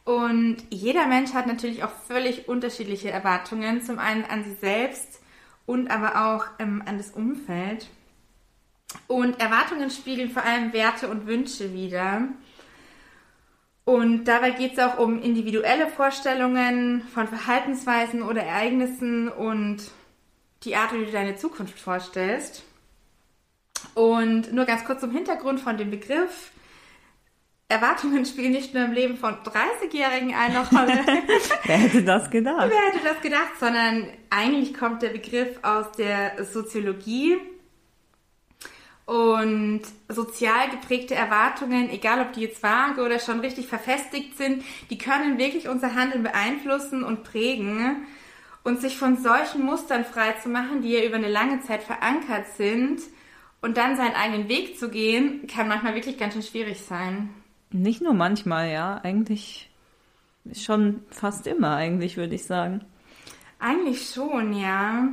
Und 0.05 0.57
jeder 0.69 1.05
Mensch 1.07 1.33
hat 1.33 1.47
natürlich 1.47 1.83
auch 1.83 1.91
völlig 2.07 2.47
unterschiedliche 2.47 3.09
Erwartungen. 3.11 3.81
Zum 3.81 3.99
einen 3.99 4.23
an 4.23 4.45
sich 4.45 4.57
selbst 4.59 5.19
und 5.65 5.91
aber 5.91 6.33
auch 6.33 6.45
ähm, 6.59 6.81
an 6.85 6.97
das 6.97 7.11
Umfeld. 7.11 7.89
Und 9.07 9.41
Erwartungen 9.41 9.89
spiegeln 9.89 10.29
vor 10.29 10.45
allem 10.45 10.71
Werte 10.71 11.09
und 11.09 11.27
Wünsche 11.27 11.73
wider. 11.73 12.29
Und 13.87 14.25
dabei 14.25 14.51
geht 14.51 14.73
es 14.73 14.79
auch 14.79 14.99
um 14.99 15.21
individuelle 15.21 15.87
Vorstellungen 15.87 17.03
von 17.13 17.25
Verhaltensweisen 17.25 18.21
oder 18.21 18.43
Ereignissen 18.43 19.29
und 19.29 19.77
die 20.63 20.75
Art, 20.75 20.91
wie 20.91 21.05
du 21.05 21.11
deine 21.13 21.37
Zukunft 21.37 21.79
vorstellst. 21.79 22.63
Und 23.93 24.51
nur 24.51 24.65
ganz 24.65 24.83
kurz 24.83 24.99
zum 24.99 25.11
Hintergrund 25.11 25.61
von 25.61 25.77
dem 25.77 25.89
Begriff. 25.89 26.51
Erwartungen 27.69 28.25
spielen 28.25 28.51
nicht 28.51 28.73
nur 28.73 28.83
im 28.83 28.91
Leben 28.91 29.15
von 29.15 29.35
30-Jährigen 29.35 30.35
eine 30.35 30.67
Rolle. 30.67 31.05
Wer 31.63 31.77
hätte 31.77 32.03
das 32.03 32.29
gedacht? 32.29 32.69
Wer 32.69 32.91
hätte 32.91 33.05
das 33.05 33.21
gedacht? 33.21 33.57
Sondern 33.57 34.09
eigentlich 34.29 34.73
kommt 34.73 35.01
der 35.01 35.11
Begriff 35.11 35.59
aus 35.61 35.93
der 35.93 36.43
Soziologie. 36.43 37.37
Und 39.07 39.81
sozial 40.09 40.69
geprägte 40.69 41.15
Erwartungen, 41.15 41.89
egal 41.89 42.21
ob 42.21 42.33
die 42.33 42.41
jetzt 42.41 42.61
vage 42.61 43.01
oder 43.01 43.19
schon 43.19 43.39
richtig 43.39 43.67
verfestigt 43.67 44.37
sind, 44.37 44.63
die 44.89 44.99
können 44.99 45.39
wirklich 45.39 45.67
unser 45.67 45.95
Handeln 45.95 46.23
beeinflussen 46.23 47.03
und 47.03 47.23
prägen. 47.23 48.05
Und 48.63 48.81
sich 48.81 48.97
von 48.97 49.17
solchen 49.17 49.63
Mustern 49.63 50.03
frei 50.03 50.33
zu 50.43 50.49
machen, 50.49 50.81
die 50.81 50.91
ja 50.91 51.05
über 51.05 51.15
eine 51.15 51.29
lange 51.29 51.61
Zeit 51.61 51.83
verankert 51.83 52.47
sind, 52.57 53.01
und 53.61 53.77
dann 53.77 53.95
seinen 53.97 54.15
eigenen 54.15 54.49
Weg 54.49 54.77
zu 54.77 54.89
gehen, 54.89 55.47
kann 55.47 55.67
manchmal 55.67 55.95
wirklich 55.95 56.17
ganz 56.17 56.33
schön 56.33 56.43
schwierig 56.43 56.81
sein. 56.81 57.29
Nicht 57.71 58.01
nur 58.01 58.13
manchmal, 58.13 58.71
ja. 58.71 58.99
Eigentlich 59.03 59.69
schon 60.53 61.03
fast 61.09 61.47
immer, 61.47 61.75
eigentlich, 61.75 62.17
würde 62.17 62.35
ich 62.35 62.45
sagen. 62.45 62.85
Eigentlich 63.59 64.09
schon, 64.09 64.53
ja. 64.53 65.09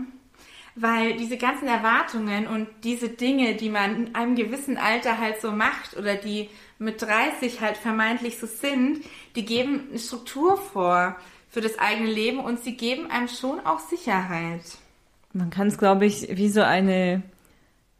Weil 0.77 1.17
diese 1.17 1.37
ganzen 1.37 1.69
Erwartungen 1.69 2.47
und 2.49 2.67
diese 2.83 3.09
Dinge, 3.09 3.55
die 3.55 3.71
man 3.71 4.07
in 4.07 4.15
einem 4.15 4.35
gewissen 4.35 4.77
Alter 4.77 5.19
halt 5.19 5.41
so 5.41 5.53
macht 5.53 5.97
oder 5.97 6.17
die 6.17 6.51
mit 6.79 7.01
30 7.01 7.61
halt 7.61 7.77
vermeintlich 7.77 8.39
so 8.39 8.47
sind, 8.47 9.05
die 9.37 9.45
geben 9.45 9.89
eine 9.91 9.99
Struktur 9.99 10.57
vor 10.57 11.17
für 11.49 11.61
das 11.61 11.79
eigene 11.79 12.11
Leben 12.11 12.41
und 12.41 12.61
sie 12.65 12.77
geben 12.77 13.11
einem 13.11 13.29
schon 13.29 13.61
auch 13.61 13.79
Sicherheit. 13.79 14.63
Man 15.33 15.51
kann 15.51 15.69
es, 15.69 15.79
glaube 15.79 16.07
ich, 16.07 16.29
wie 16.37 16.49
so 16.49 16.63
eine 16.63 17.23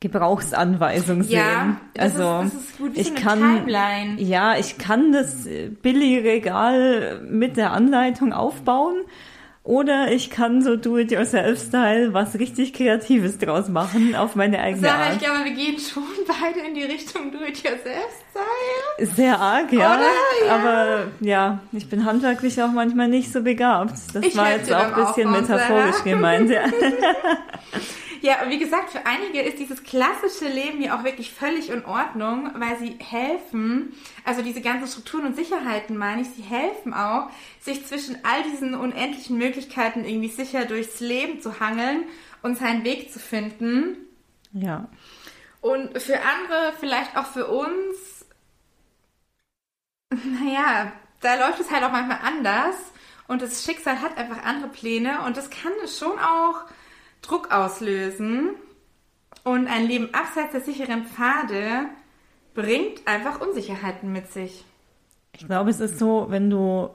Gebrauchsanweisung 0.01 1.23
sehen. 1.23 1.39
Ja, 1.39 1.81
das 1.95 2.21
also 2.21 2.47
ist, 2.47 2.55
das 2.55 2.63
ist 2.63 2.79
gut, 2.79 2.95
wie 2.95 3.01
ich 3.01 3.07
so 3.09 3.15
eine 3.15 3.25
kann, 3.25 3.39
Timeline. 3.41 4.21
ja, 4.21 4.59
ich 4.59 4.77
kann 4.77 5.13
das 5.13 5.49
Billigregal 5.83 7.23
mit 7.29 7.57
der 7.57 7.73
Anleitung 7.73 8.33
aufbauen. 8.33 8.97
Oder 9.65 10.13
ich 10.13 10.29
kann 10.29 10.61
so 10.61 10.77
Do-it-yourself-Style 10.77 12.13
was 12.13 12.39
richtig 12.39 12.75
Kreatives 12.75 13.39
draus 13.39 13.69
machen 13.69 14.15
auf 14.15 14.37
meine 14.37 14.59
eigene 14.61 14.87
Sarah, 14.87 15.05
ich 15.07 15.13
Art. 15.13 15.19
glaube, 15.21 15.45
wir 15.45 15.53
gehen 15.53 15.79
schon 15.79 16.03
beide 16.29 16.61
in 16.69 16.75
die 16.75 16.83
Richtung 16.83 17.33
Do-it-yourself-Style. 17.33 19.07
Sehr 19.15 19.41
arg, 19.41 19.73
ja. 19.73 19.95
Oder? 19.97 20.47
Ja. 20.47 20.55
Aber 20.55 21.05
ja, 21.21 21.61
ich 21.73 21.89
bin 21.89 22.05
handwerklich 22.05 22.63
auch 22.63 22.73
manchmal 22.73 23.09
nicht 23.09 23.33
so 23.33 23.41
begabt. 23.41 23.95
Das 24.13 24.23
Ich 24.23 24.37
war 24.37 24.51
jetzt 24.51 24.71
auch 24.71 24.81
ein 24.81 24.95
bisschen 24.95 25.29
Aufbauen, 25.29 25.33
metaphorisch 25.33 25.95
Sarah. 25.97 26.11
gemeint. 26.11 26.51
Ja. 26.51 26.65
Ja, 28.25 28.43
und 28.43 28.49
wie 28.49 28.59
gesagt, 28.59 28.89
für 28.89 29.05
einige 29.05 29.43
ist 29.43 29.59
dieses 29.59 29.83
klassische 29.83 30.49
Leben 30.49 30.81
ja 30.81 30.99
auch 30.99 31.05
wirklich 31.05 31.31
völlig 31.31 31.69
in 31.69 31.85
Ordnung, 31.85 32.53
weil 32.55 32.79
sie 32.79 32.97
helfen, 32.99 33.93
also 34.25 34.41
diese 34.41 34.63
ganzen 34.63 34.89
Strukturen 34.89 35.27
und 35.27 35.37
Sicherheiten 35.37 35.99
meine 35.99 36.23
ich, 36.23 36.31
sie 36.31 36.41
helfen 36.41 36.95
auch, 36.95 37.29
sich 37.61 37.85
zwischen 37.85 38.17
all 38.25 38.43
diesen 38.45 38.75
unendlichen 38.75 39.37
Möglichkeiten 39.37 40.07
irgendwie 40.07 40.31
sicher 40.31 40.65
durchs 40.65 41.01
Leben 41.01 41.43
zu 41.43 41.61
hangeln 41.61 42.05
und 42.41 42.57
seinen 42.57 42.83
Weg 42.83 43.13
zu 43.13 43.19
finden. 43.19 43.99
ja. 44.53 44.89
Und 45.61 46.01
für 46.01 46.19
andere, 46.19 46.73
vielleicht 46.81 47.19
auch 47.19 47.27
für 47.27 47.47
uns, 47.49 48.25
naja, 50.43 50.93
da 51.21 51.35
läuft 51.35 51.61
es 51.61 51.71
halt 51.71 51.85
auch 51.85 51.93
manchmal 51.93 52.21
anders 52.23 52.77
und 53.29 53.43
das 53.43 53.65
Schicksal 53.65 54.01
hat 54.01 54.17
einfach 54.17 54.45
andere 54.45 54.71
Pläne 54.71 55.21
und 55.27 55.37
das 55.37 55.51
kann 55.51 55.73
schon 55.87 56.19
auch 56.19 56.65
Druck 57.25 57.51
auslösen 57.51 58.51
und 59.45 59.67
ein 59.67 59.87
Leben 59.87 60.11
abseits 60.13 60.53
der 60.53 60.61
sicheren 60.61 61.05
Pfade 61.05 61.87
bringt 62.55 63.07
einfach 63.07 63.41
Unsicherheiten 63.41 64.13
mit 64.13 64.33
sich. 64.33 64.65
Ich 65.33 65.47
glaube, 65.47 65.71
es 65.71 65.81
ist 65.81 65.99
so, 65.99 66.27
wenn 66.29 66.51
du, 66.51 66.91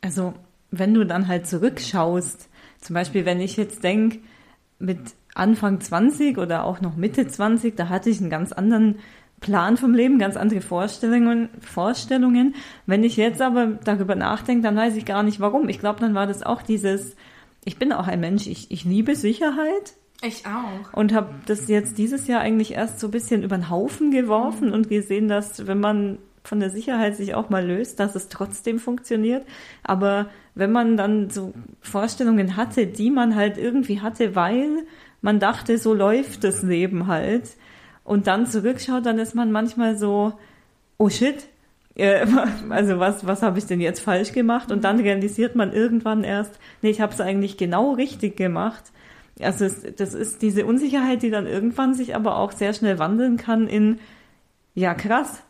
also 0.00 0.34
wenn 0.70 0.94
du 0.94 1.04
dann 1.04 1.28
halt 1.28 1.46
zurückschaust, 1.46 2.48
zum 2.80 2.94
Beispiel, 2.94 3.24
wenn 3.24 3.40
ich 3.40 3.56
jetzt 3.56 3.82
denke, 3.82 4.20
mit 4.78 5.00
Anfang 5.34 5.80
20 5.80 6.38
oder 6.38 6.64
auch 6.64 6.80
noch 6.80 6.96
Mitte 6.96 7.26
20, 7.26 7.74
da 7.76 7.88
hatte 7.88 8.10
ich 8.10 8.20
einen 8.20 8.30
ganz 8.30 8.52
anderen 8.52 8.98
Plan 9.40 9.76
vom 9.76 9.94
Leben, 9.94 10.18
ganz 10.18 10.36
andere 10.36 10.60
Vorstellungen, 10.60 11.48
Vorstellungen. 11.60 12.54
Wenn 12.86 13.02
ich 13.02 13.16
jetzt 13.16 13.42
aber 13.42 13.78
darüber 13.84 14.14
nachdenke, 14.14 14.62
dann 14.62 14.76
weiß 14.76 14.96
ich 14.96 15.04
gar 15.04 15.22
nicht 15.22 15.40
warum. 15.40 15.68
Ich 15.68 15.80
glaube, 15.80 16.00
dann 16.00 16.14
war 16.14 16.26
das 16.26 16.42
auch 16.42 16.62
dieses, 16.62 17.16
ich 17.64 17.78
bin 17.78 17.92
auch 17.92 18.06
ein 18.06 18.20
Mensch, 18.20 18.46
ich, 18.46 18.70
ich 18.70 18.84
liebe 18.84 19.16
Sicherheit 19.16 19.94
Ich 20.22 20.44
auch. 20.46 20.92
und 20.92 21.12
habe 21.12 21.34
das 21.46 21.68
jetzt 21.68 21.98
dieses 21.98 22.26
Jahr 22.26 22.40
eigentlich 22.40 22.72
erst 22.72 23.00
so 23.00 23.08
ein 23.08 23.12
bisschen 23.12 23.42
über 23.42 23.56
den 23.56 23.70
Haufen 23.70 24.10
geworfen 24.10 24.72
und 24.72 24.88
gesehen, 24.88 25.28
dass 25.28 25.66
wenn 25.66 25.80
man 25.80 26.18
von 26.44 26.60
der 26.60 26.70
Sicherheit 26.70 27.16
sich 27.16 27.34
auch 27.34 27.48
mal 27.48 27.66
löst, 27.66 27.98
dass 28.00 28.14
es 28.14 28.28
trotzdem 28.28 28.78
funktioniert. 28.78 29.46
Aber 29.82 30.28
wenn 30.54 30.72
man 30.72 30.98
dann 30.98 31.30
so 31.30 31.54
Vorstellungen 31.80 32.56
hatte, 32.56 32.86
die 32.86 33.10
man 33.10 33.34
halt 33.34 33.56
irgendwie 33.56 34.00
hatte, 34.02 34.36
weil 34.36 34.84
man 35.22 35.40
dachte, 35.40 35.78
so 35.78 35.94
läuft 35.94 36.44
das 36.44 36.62
Leben 36.62 37.06
halt 37.06 37.56
und 38.04 38.26
dann 38.26 38.46
zurückschaut, 38.46 39.06
dann 39.06 39.18
ist 39.18 39.34
man 39.34 39.52
manchmal 39.52 39.96
so, 39.96 40.34
oh 40.98 41.08
shit, 41.08 41.46
äh, 41.94 42.26
also 42.70 42.98
was, 42.98 43.26
was 43.26 43.42
habe 43.42 43.58
ich 43.58 43.66
denn 43.66 43.80
jetzt 43.80 44.00
falsch 44.00 44.32
gemacht? 44.32 44.72
Und 44.72 44.84
dann 44.84 45.00
realisiert 45.00 45.54
man 45.54 45.72
irgendwann 45.72 46.24
erst, 46.24 46.58
nee, 46.82 46.90
ich 46.90 47.00
habe 47.00 47.12
es 47.12 47.20
eigentlich 47.20 47.56
genau 47.56 47.92
richtig 47.92 48.36
gemacht. 48.36 48.84
Also 49.40 49.64
es, 49.64 49.84
das 49.96 50.14
ist 50.14 50.42
diese 50.42 50.64
Unsicherheit, 50.64 51.22
die 51.22 51.30
dann 51.30 51.46
irgendwann 51.46 51.94
sich 51.94 52.14
aber 52.14 52.36
auch 52.36 52.52
sehr 52.52 52.72
schnell 52.72 52.98
wandeln 52.98 53.36
kann 53.36 53.66
in, 53.66 53.98
ja 54.74 54.94
krass, 54.94 55.42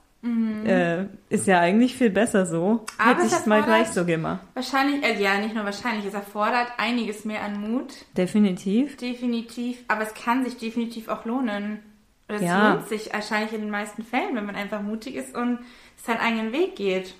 äh, 0.65 1.05
ist 1.29 1.47
ja 1.47 1.61
eigentlich 1.61 1.97
viel 1.97 2.11
besser 2.11 2.47
so. 2.47 2.67
Mhm. 2.67 2.81
Aber 2.97 3.11
Hätte 3.11 3.27
ich 3.27 3.33
es 3.33 3.47
mal 3.47 3.63
gleich 3.63 3.89
so 3.89 4.05
gemacht. 4.05 4.41
Wahrscheinlich, 4.55 5.05
äh, 5.05 5.23
ja, 5.23 5.39
nicht 5.39 5.55
nur 5.55 5.65
wahrscheinlich, 5.65 6.07
es 6.07 6.15
erfordert 6.15 6.69
einiges 6.79 7.25
mehr 7.25 7.43
an 7.43 7.61
Mut. 7.61 7.93
Definitiv. 8.17 8.97
Definitiv, 8.97 9.85
aber 9.89 10.03
es 10.03 10.15
kann 10.15 10.45
sich 10.45 10.57
definitiv 10.57 11.09
auch 11.09 11.27
lohnen. 11.27 11.81
Es 12.28 12.40
Ja. 12.43 12.75
lohnt 12.75 12.88
sich 12.88 13.12
wahrscheinlich 13.12 13.52
in 13.52 13.61
den 13.61 13.71
meisten 13.71 14.02
Fällen, 14.02 14.35
wenn 14.35 14.47
man 14.47 14.57
einfach 14.57 14.81
mutig 14.83 15.14
ist 15.14 15.35
und 15.37 15.59
seinen 15.97 16.21
eigenen 16.21 16.52
Weg 16.52 16.76
geht. 16.76 17.14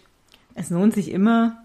Es 0.55 0.71
lohnt 0.71 0.95
sich 0.95 1.11
immer, 1.11 1.63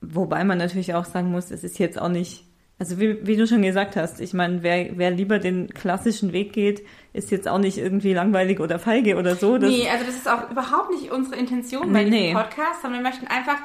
wobei 0.00 0.44
man 0.44 0.58
natürlich 0.58 0.94
auch 0.94 1.04
sagen 1.04 1.30
muss, 1.30 1.50
es 1.50 1.64
ist 1.64 1.78
jetzt 1.78 1.98
auch 2.00 2.08
nicht, 2.08 2.44
also 2.78 3.00
wie, 3.00 3.26
wie 3.26 3.36
du 3.36 3.46
schon 3.46 3.62
gesagt 3.62 3.96
hast, 3.96 4.20
ich 4.20 4.34
meine, 4.34 4.62
wer, 4.62 4.98
wer 4.98 5.10
lieber 5.10 5.38
den 5.38 5.68
klassischen 5.72 6.32
Weg 6.32 6.52
geht, 6.52 6.84
ist 7.14 7.30
jetzt 7.30 7.48
auch 7.48 7.58
nicht 7.58 7.78
irgendwie 7.78 8.12
langweilig 8.12 8.60
oder 8.60 8.78
feige 8.78 9.16
oder 9.16 9.36
so. 9.36 9.56
Das, 9.56 9.70
nee, 9.70 9.88
also 9.88 10.04
das 10.04 10.16
ist 10.16 10.28
auch 10.28 10.50
überhaupt 10.50 10.90
nicht 10.90 11.10
unsere 11.10 11.36
Intention 11.36 11.90
bei 11.92 12.04
Nee, 12.04 12.28
diesem. 12.28 12.34
Podcast, 12.36 12.82
sondern 12.82 13.02
wir 13.02 13.08
möchten 13.08 13.26
einfach 13.28 13.58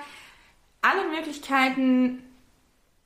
alle 0.82 1.10
Möglichkeiten 1.14 2.20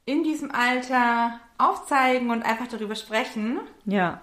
in 0.06 0.24
diesem 0.24 0.52
Alter 0.52 1.40
aufzeigen 1.58 2.30
und 2.30 2.44
einfach 2.44 2.68
darüber 2.68 2.96
sprechen. 2.96 3.60
Ja, 3.86 4.22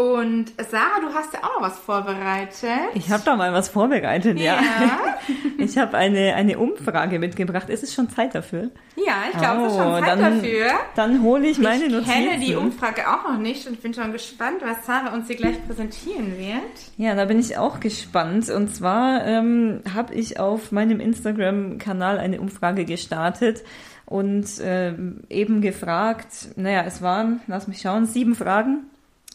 Und 0.00 0.52
Sarah, 0.70 1.00
du 1.02 1.12
hast 1.14 1.34
ja 1.34 1.40
auch 1.40 1.60
noch 1.60 1.68
was 1.68 1.78
vorbereitet. 1.78 2.70
ich 2.94 3.10
habe 3.10 3.22
da 3.22 3.36
mal 3.36 3.52
was 3.52 3.68
vorbereitet, 3.68 4.38
ja. 4.38 4.54
Ja, 4.54 5.18
Ich 5.58 5.76
habe 5.76 5.96
eine, 5.98 6.34
eine 6.36 6.58
Umfrage 6.58 7.18
mitgebracht. 7.18 7.68
Ist 7.68 7.82
es 7.82 7.92
schon 7.92 8.08
Zeit 8.08 8.34
dafür? 8.34 8.70
ja 8.96 9.12
ich 9.30 9.38
glaube, 9.38 9.66
es 9.66 9.72
ist 9.74 9.78
Oh, 9.78 9.82
schon 9.82 10.00
Zeit 10.02 10.08
dann- 10.18 10.36
dafür. 10.40 10.66
Dann 10.96 11.22
hole 11.22 11.46
ich 11.48 11.58
meine 11.58 11.84
ich 11.84 11.92
Notizen. 11.92 12.12
kenne 12.12 12.38
die 12.44 12.54
Umfrage 12.54 13.02
auch 13.06 13.30
noch 13.30 13.38
nicht 13.38 13.66
und 13.66 13.82
bin 13.82 13.92
schon 13.92 14.10
gespannt, 14.12 14.62
was 14.64 14.86
Sarah 14.86 15.12
uns 15.12 15.26
hier 15.26 15.36
gleich 15.36 15.62
präsentieren 15.66 16.38
wird. 16.38 16.62
Ja, 16.96 17.14
da 17.14 17.26
bin 17.26 17.38
ich 17.38 17.58
auch 17.58 17.78
gespannt. 17.80 18.48
Und 18.48 18.74
zwar 18.74 19.26
ähm, 19.26 19.82
habe 19.94 20.14
ich 20.14 20.40
auf 20.40 20.72
meinem 20.72 21.00
Instagram-Kanal 21.00 22.18
eine 22.18 22.40
Umfrage 22.40 22.86
gestartet 22.86 23.62
und 24.06 24.46
ähm, 24.62 25.20
eben 25.28 25.60
gefragt, 25.60 26.28
naja, 26.56 26.84
es 26.86 27.02
waren, 27.02 27.40
lass 27.48 27.68
mich 27.68 27.82
schauen, 27.82 28.06
sieben 28.06 28.34
Fragen. 28.34 28.86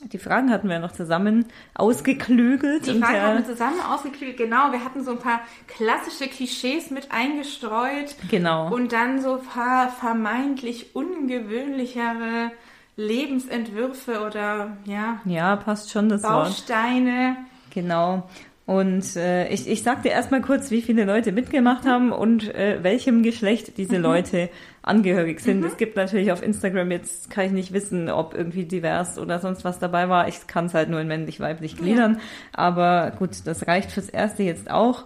Die 0.02 0.18
Fragen 0.18 0.52
hatten 0.52 0.70
wir 0.70 0.80
noch 0.80 0.92
zusammen 0.92 1.46
ausgeklügelt. 1.74 2.86
Die 2.86 3.00
Fragen 3.00 3.22
haben 3.22 3.38
wir 3.38 3.46
zusammen 3.46 3.80
ausgeklügelt. 3.80 4.38
Genau, 4.38 4.72
wir 4.72 4.84
hatten 4.84 5.04
so 5.04 5.12
ein 5.12 5.20
paar 5.20 5.42
klassische 5.68 6.28
Klischees 6.28 6.92
mit 6.92 7.12
eingestreut 7.12 8.16
genau. 8.30 8.74
und 8.74 8.92
dann 8.92 9.22
so 9.22 9.36
ein 9.36 9.46
paar 9.46 9.90
vermeintlich 9.90 10.96
ungewöhnlichere 10.96 12.52
Lebensentwürfe 12.98 14.22
oder 14.22 14.78
ja, 14.86 15.20
ja, 15.26 15.56
passt 15.56 15.92
schon 15.92 16.10
das 16.10 16.24
Wort. 16.24 16.46
Bausteine. 16.46 17.38
Genau. 17.74 18.30
Und 18.66 19.16
äh, 19.16 19.48
ich, 19.50 19.70
ich 19.70 19.84
sag 19.84 20.02
dir 20.02 20.10
erstmal 20.12 20.42
kurz, 20.42 20.72
wie 20.72 20.82
viele 20.82 21.06
Leute 21.06 21.32
mitgemacht 21.32 21.86
haben 21.86 22.12
und 22.12 22.54
äh, 22.56 22.80
welchem 22.82 23.22
Geschlecht 23.22 23.78
diese 23.78 23.98
Leute 23.98 24.50
angehörig 24.82 25.40
sind. 25.40 25.64
Es 25.64 25.78
gibt 25.78 25.96
natürlich 25.96 26.32
auf 26.32 26.42
Instagram, 26.42 26.90
jetzt 26.90 27.30
kann 27.30 27.46
ich 27.46 27.52
nicht 27.52 27.74
wissen, 27.74 28.10
ob 28.10 28.34
irgendwie 28.34 28.66
divers 28.66 29.20
oder 29.20 29.38
sonst 29.40 29.66
was 29.66 29.78
dabei 29.78 30.10
war. 30.10 30.28
Ich 30.28 30.48
kann 30.48 30.66
es 30.66 30.74
halt 30.74 30.90
nur 30.90 31.00
in 31.00 31.08
männlich-weiblich 31.08 31.78
gliedern. 31.78 32.20
Aber 32.54 33.12
gut, 33.20 33.30
das 33.46 33.68
reicht 33.68 33.92
fürs 33.92 34.10
Erste 34.10 34.42
jetzt 34.42 34.72
auch. 34.72 35.04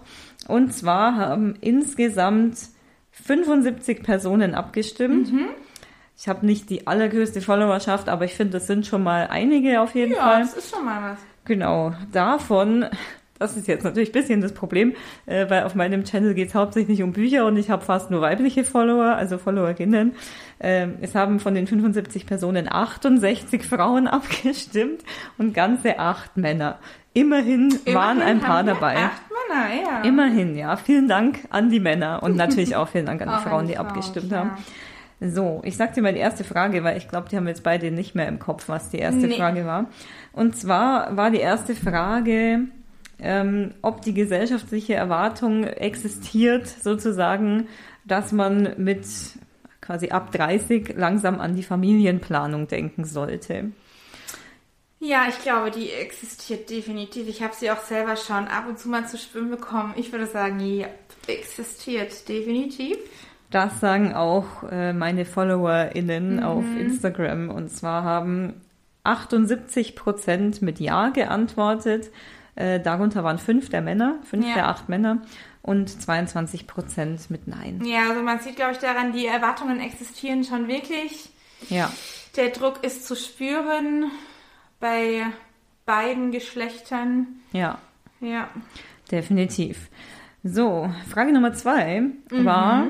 Und 0.48 0.72
zwar 0.72 1.16
haben 1.16 1.54
insgesamt 1.60 2.56
75 3.12 4.02
Personen 4.02 4.54
abgestimmt. 4.54 5.28
Ich 6.16 6.28
habe 6.28 6.46
nicht 6.46 6.70
die 6.70 6.86
allergrößte 6.86 7.40
Followerschaft, 7.42 8.08
aber 8.08 8.24
ich 8.24 8.34
finde, 8.34 8.54
das 8.54 8.66
sind 8.66 8.86
schon 8.86 9.02
mal 9.02 9.28
einige 9.30 9.80
auf 9.82 9.94
jeden 9.94 10.12
Ja, 10.12 10.22
Fall. 10.22 10.40
das 10.40 10.54
ist 10.54 10.70
schon 10.74 10.84
mal 10.84 11.12
was. 11.12 11.18
Genau, 11.44 11.94
davon, 12.12 12.84
das 13.40 13.56
ist 13.56 13.66
jetzt 13.66 13.84
natürlich 13.84 14.10
ein 14.10 14.12
bisschen 14.20 14.40
das 14.42 14.52
Problem, 14.52 14.94
äh, 15.26 15.48
weil 15.48 15.64
auf 15.64 15.74
meinem 15.74 16.04
Channel 16.04 16.34
geht 16.34 16.48
es 16.48 16.54
hauptsächlich 16.54 17.02
um 17.02 17.12
Bücher 17.12 17.46
und 17.46 17.56
ich 17.56 17.70
habe 17.70 17.82
fast 17.82 18.10
nur 18.10 18.20
weibliche 18.20 18.64
Follower, 18.64 19.16
also 19.16 19.38
Followerinnen. 19.38 20.12
Ähm, 20.60 20.96
es 21.00 21.14
haben 21.14 21.40
von 21.40 21.54
den 21.54 21.66
75 21.66 22.26
Personen 22.26 22.70
68 22.70 23.64
Frauen 23.64 24.06
abgestimmt 24.06 25.02
und 25.38 25.54
ganze 25.54 25.98
acht 25.98 26.36
Männer. 26.36 26.78
Immerhin, 27.14 27.72
waren 27.86 28.18
Immerhin 28.18 28.22
ein 28.22 28.40
paar 28.40 28.62
dabei. 28.62 28.96
Acht 28.96 29.22
Männer, 29.48 29.82
ja. 29.82 30.02
Immerhin, 30.02 30.56
ja. 30.56 30.76
Vielen 30.76 31.08
Dank 31.08 31.40
an 31.48 31.70
die 31.70 31.80
Männer 31.80 32.22
und 32.22 32.36
natürlich 32.36 32.76
auch 32.76 32.88
vielen 32.88 33.06
Dank 33.06 33.22
an 33.22 33.30
die 33.38 33.48
Frauen, 33.48 33.66
die 33.66 33.78
abgestimmt 33.78 34.32
haben. 34.32 34.50
So, 35.22 35.60
ich 35.64 35.76
sag 35.76 35.92
dir 35.94 36.02
mal 36.02 36.12
die 36.14 36.20
erste 36.20 36.44
Frage, 36.44 36.84
weil 36.84 36.96
ich 36.96 37.08
glaube, 37.08 37.28
die 37.28 37.36
haben 37.36 37.46
jetzt 37.46 37.62
beide 37.62 37.90
nicht 37.90 38.14
mehr 38.14 38.28
im 38.28 38.38
Kopf, 38.38 38.68
was 38.68 38.90
die 38.90 38.98
erste 38.98 39.26
Nee. 39.26 39.36
Frage 39.36 39.66
war. 39.66 39.86
Und 40.32 40.56
zwar 40.56 41.16
war 41.16 41.30
die 41.30 41.40
erste 41.40 41.74
Frage, 41.74 42.60
ähm, 43.22 43.74
ob 43.82 44.02
die 44.02 44.14
gesellschaftliche 44.14 44.94
Erwartung 44.94 45.64
existiert, 45.64 46.66
sozusagen, 46.66 47.68
dass 48.04 48.32
man 48.32 48.74
mit 48.76 49.06
quasi 49.80 50.10
ab 50.10 50.32
30 50.32 50.94
langsam 50.96 51.40
an 51.40 51.56
die 51.56 51.62
Familienplanung 51.62 52.68
denken 52.68 53.04
sollte. 53.04 53.72
Ja, 55.02 55.24
ich 55.28 55.40
glaube, 55.40 55.70
die 55.70 55.90
existiert 55.90 56.68
definitiv. 56.68 57.26
Ich 57.26 57.42
habe 57.42 57.54
sie 57.54 57.70
auch 57.70 57.80
selber 57.80 58.16
schon 58.16 58.46
ab 58.48 58.66
und 58.68 58.78
zu 58.78 58.88
mal 58.90 59.08
zu 59.08 59.16
schwimmen 59.16 59.50
bekommen. 59.50 59.94
Ich 59.96 60.12
würde 60.12 60.26
sagen, 60.26 60.60
ja, 60.60 60.88
existiert 61.26 62.28
definitiv. 62.28 62.98
Das 63.50 63.80
sagen 63.80 64.14
auch 64.14 64.62
äh, 64.70 64.92
meine 64.92 65.24
FollowerInnen 65.24 66.36
mhm. 66.36 66.42
auf 66.42 66.64
Instagram. 66.78 67.48
Und 67.48 67.70
zwar 67.70 68.04
haben 68.04 68.60
78 69.04 69.96
Prozent 69.96 70.60
mit 70.60 70.78
Ja 70.80 71.08
geantwortet. 71.08 72.10
Äh, 72.60 72.78
darunter 72.78 73.24
waren 73.24 73.38
fünf 73.38 73.70
der 73.70 73.80
Männer, 73.80 74.18
fünf 74.22 74.46
ja. 74.46 74.52
der 74.52 74.68
acht 74.68 74.90
Männer 74.90 75.22
und 75.62 75.88
22 75.88 76.66
Prozent 76.66 77.30
mit 77.30 77.48
Nein. 77.48 77.82
Ja, 77.86 78.10
also 78.10 78.22
man 78.22 78.38
sieht, 78.40 78.56
glaube 78.56 78.72
ich, 78.72 78.78
daran, 78.78 79.12
die 79.12 79.26
Erwartungen 79.26 79.80
existieren 79.80 80.44
schon 80.44 80.68
wirklich. 80.68 81.30
Ja. 81.70 81.90
Der 82.36 82.50
Druck 82.50 82.84
ist 82.84 83.06
zu 83.06 83.16
spüren 83.16 84.10
bei 84.78 85.24
beiden 85.86 86.32
Geschlechtern. 86.32 87.28
Ja. 87.52 87.78
Ja. 88.20 88.50
Definitiv. 89.10 89.88
So, 90.44 90.90
Frage 91.08 91.32
Nummer 91.32 91.54
zwei 91.54 92.00
mhm. 92.00 92.44
war, 92.44 92.88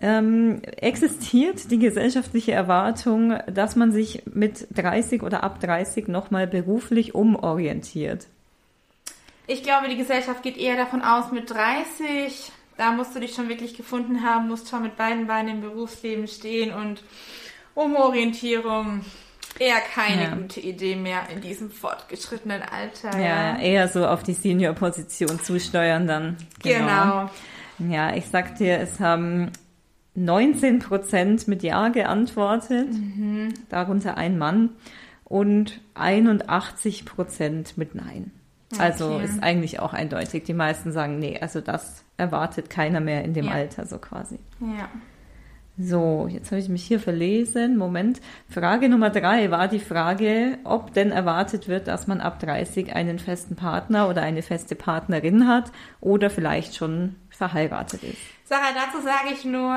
ähm, 0.00 0.62
existiert 0.78 1.70
die 1.70 1.78
gesellschaftliche 1.78 2.52
Erwartung, 2.52 3.34
dass 3.52 3.76
man 3.76 3.92
sich 3.92 4.22
mit 4.32 4.66
30 4.74 5.22
oder 5.22 5.44
ab 5.44 5.60
30 5.60 6.08
nochmal 6.08 6.46
beruflich 6.46 7.14
umorientiert? 7.14 8.28
Ich 9.46 9.62
glaube, 9.62 9.88
die 9.88 9.96
Gesellschaft 9.96 10.42
geht 10.42 10.56
eher 10.56 10.76
davon 10.76 11.02
aus, 11.02 11.30
mit 11.30 11.50
30, 11.50 12.50
da 12.76 12.92
musst 12.92 13.14
du 13.14 13.20
dich 13.20 13.34
schon 13.34 13.48
wirklich 13.48 13.76
gefunden 13.76 14.22
haben, 14.22 14.48
musst 14.48 14.68
schon 14.68 14.82
mit 14.82 14.96
beiden 14.96 15.26
Beinen 15.26 15.56
im 15.56 15.60
Berufsleben 15.60 16.26
stehen 16.28 16.72
und 16.72 17.02
Umorientierung 17.74 19.04
eher 19.58 19.80
keine 19.94 20.22
ja. 20.22 20.34
gute 20.34 20.60
Idee 20.60 20.96
mehr 20.96 21.28
in 21.32 21.40
diesem 21.40 21.70
fortgeschrittenen 21.70 22.62
Alter. 22.62 23.18
Ja, 23.18 23.56
ja. 23.56 23.58
eher 23.58 23.88
so 23.88 24.06
auf 24.06 24.22
die 24.22 24.32
Senior-Position 24.32 25.40
zusteuern 25.40 26.06
dann. 26.06 26.36
Genau. 26.62 27.30
genau. 27.78 27.92
Ja, 27.92 28.14
ich 28.14 28.26
sag 28.26 28.56
dir, 28.56 28.78
es 28.78 28.98
haben 29.00 29.50
19 30.14 30.78
Prozent 30.78 31.48
mit 31.48 31.62
Ja 31.62 31.88
geantwortet, 31.88 32.92
mhm. 32.92 33.52
darunter 33.68 34.16
ein 34.16 34.38
Mann, 34.38 34.70
und 35.24 35.80
81 35.94 37.04
Prozent 37.04 37.76
mit 37.76 37.94
Nein. 37.94 38.30
Also 38.80 39.18
ist 39.18 39.42
eigentlich 39.42 39.80
auch 39.80 39.92
eindeutig. 39.92 40.44
Die 40.44 40.54
meisten 40.54 40.92
sagen, 40.92 41.18
nee, 41.18 41.38
also 41.40 41.60
das 41.60 42.04
erwartet 42.16 42.70
keiner 42.70 43.00
mehr 43.00 43.24
in 43.24 43.34
dem 43.34 43.46
ja. 43.46 43.52
Alter, 43.52 43.86
so 43.86 43.98
quasi. 43.98 44.38
Ja. 44.60 44.88
So, 45.76 46.28
jetzt 46.30 46.52
habe 46.52 46.60
ich 46.60 46.68
mich 46.68 46.84
hier 46.84 47.00
verlesen. 47.00 47.76
Moment. 47.76 48.20
Frage 48.48 48.88
Nummer 48.88 49.10
drei 49.10 49.50
war 49.50 49.66
die 49.66 49.80
Frage, 49.80 50.58
ob 50.62 50.94
denn 50.94 51.10
erwartet 51.10 51.66
wird, 51.66 51.88
dass 51.88 52.06
man 52.06 52.20
ab 52.20 52.38
30 52.38 52.94
einen 52.94 53.18
festen 53.18 53.56
Partner 53.56 54.08
oder 54.08 54.22
eine 54.22 54.42
feste 54.42 54.76
Partnerin 54.76 55.48
hat 55.48 55.72
oder 56.00 56.30
vielleicht 56.30 56.76
schon 56.76 57.16
verheiratet 57.28 58.04
ist. 58.04 58.18
Sarah, 58.44 58.70
dazu 58.72 59.02
sage 59.02 59.34
ich 59.34 59.44
nur, 59.44 59.74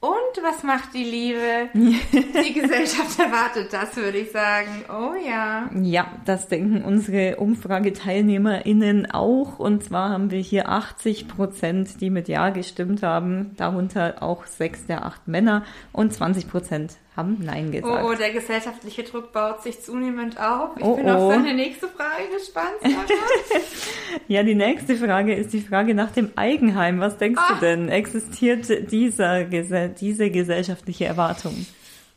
und 0.00 0.44
was 0.44 0.62
macht 0.62 0.94
die 0.94 1.02
Liebe? 1.02 1.70
die 1.74 2.52
Gesellschaft 2.52 3.18
erwartet 3.18 3.72
das, 3.72 3.96
würde 3.96 4.18
ich 4.18 4.30
sagen. 4.30 4.84
Oh 4.88 5.14
ja. 5.26 5.68
Ja, 5.82 6.06
das 6.24 6.46
denken 6.46 6.84
unsere 6.84 7.36
UmfrageteilnehmerInnen 7.36 9.10
auch. 9.10 9.58
Und 9.58 9.82
zwar 9.82 10.10
haben 10.10 10.30
wir 10.30 10.38
hier 10.38 10.68
80 10.68 11.26
Prozent, 11.26 12.00
die 12.00 12.10
mit 12.10 12.28
Ja 12.28 12.50
gestimmt 12.50 13.02
haben. 13.02 13.56
Darunter 13.56 14.22
auch 14.22 14.46
sechs 14.46 14.86
der 14.86 15.04
acht 15.04 15.26
Männer 15.26 15.64
und 15.92 16.14
20 16.14 16.48
Prozent 16.48 16.98
haben 17.18 17.38
Nein 17.40 17.72
gesagt. 17.72 18.04
Oh, 18.04 18.10
oh, 18.10 18.14
der 18.14 18.30
gesellschaftliche 18.30 19.02
Druck 19.02 19.32
baut 19.32 19.62
sich 19.64 19.82
zunehmend 19.82 20.40
auf. 20.40 20.76
Ich 20.76 20.84
oh, 20.84 20.94
bin 20.94 21.06
oh. 21.06 21.14
auf 21.14 21.32
seine 21.32 21.52
nächste 21.52 21.88
Frage 21.88 22.28
gespannt. 22.32 22.76
ja, 24.28 24.44
die 24.44 24.54
nächste 24.54 24.94
Frage 24.94 25.34
ist 25.34 25.52
die 25.52 25.60
Frage 25.60 25.94
nach 25.94 26.12
dem 26.12 26.30
Eigenheim. 26.36 27.00
Was 27.00 27.18
denkst 27.18 27.42
Ach. 27.44 27.58
du 27.58 27.66
denn? 27.66 27.88
Existiert 27.88 28.92
dieser, 28.92 29.44
diese 29.86 30.30
gesellschaftliche 30.30 31.04
Erwartung? 31.04 31.54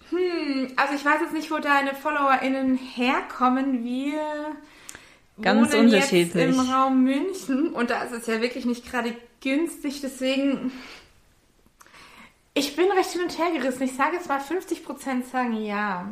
Hm, 0.09 0.71
also 0.75 0.95
ich 0.95 1.05
weiß 1.05 1.21
jetzt 1.21 1.33
nicht, 1.33 1.51
wo 1.51 1.59
deine 1.59 1.93
FollowerInnen 1.93 2.77
herkommen. 2.77 3.83
Wir 3.83 4.19
Ganz 5.41 5.71
wohnen 5.71 5.85
unterschiedlich. 5.85 6.33
jetzt 6.33 6.57
im 6.57 6.59
Raum 6.59 7.03
München 7.03 7.69
und 7.69 7.89
da 7.89 8.03
ist 8.03 8.13
es 8.13 8.27
ja 8.27 8.41
wirklich 8.41 8.65
nicht 8.65 8.89
gerade 8.89 9.15
günstig, 9.41 10.01
deswegen 10.01 10.71
ich 12.53 12.75
bin 12.75 12.91
recht 12.91 13.11
hin 13.11 13.21
und 13.21 13.37
her 13.37 13.47
gerissen. 13.57 13.83
Ich 13.83 13.95
sage 13.95 14.15
jetzt 14.15 14.27
mal 14.27 14.39
50 14.39 14.83
Prozent 14.83 15.25
sagen 15.27 15.63
ja. 15.63 16.05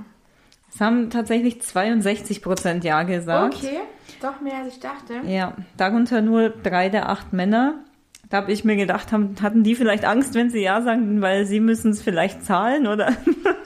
Es 0.73 0.79
haben 0.79 1.09
tatsächlich 1.09 1.61
62 1.61 2.41
Prozent 2.41 2.83
Ja 2.83 3.03
gesagt. 3.03 3.55
Okay, 3.55 3.79
doch 4.21 4.39
mehr 4.39 4.57
als 4.59 4.75
ich 4.75 4.79
dachte. 4.79 5.21
Ja, 5.25 5.55
darunter 5.77 6.21
nur 6.21 6.49
drei 6.49 6.89
der 6.89 7.09
acht 7.09 7.33
Männer. 7.33 7.83
Da 8.29 8.37
habe 8.37 8.51
ich 8.51 8.63
mir 8.63 8.75
gedacht, 8.75 9.11
haben, 9.11 9.35
hatten 9.41 9.63
die 9.63 9.73
vielleicht 9.73 10.05
Angst, 10.05 10.35
wenn 10.35 10.51
sie 10.51 10.61
Ja 10.61 10.81
sagen, 10.81 11.21
weil 11.21 11.45
sie 11.45 11.59
müssen 11.59 11.91
es 11.91 12.01
vielleicht 12.01 12.45
zahlen 12.45 12.85
oder? 12.85 13.17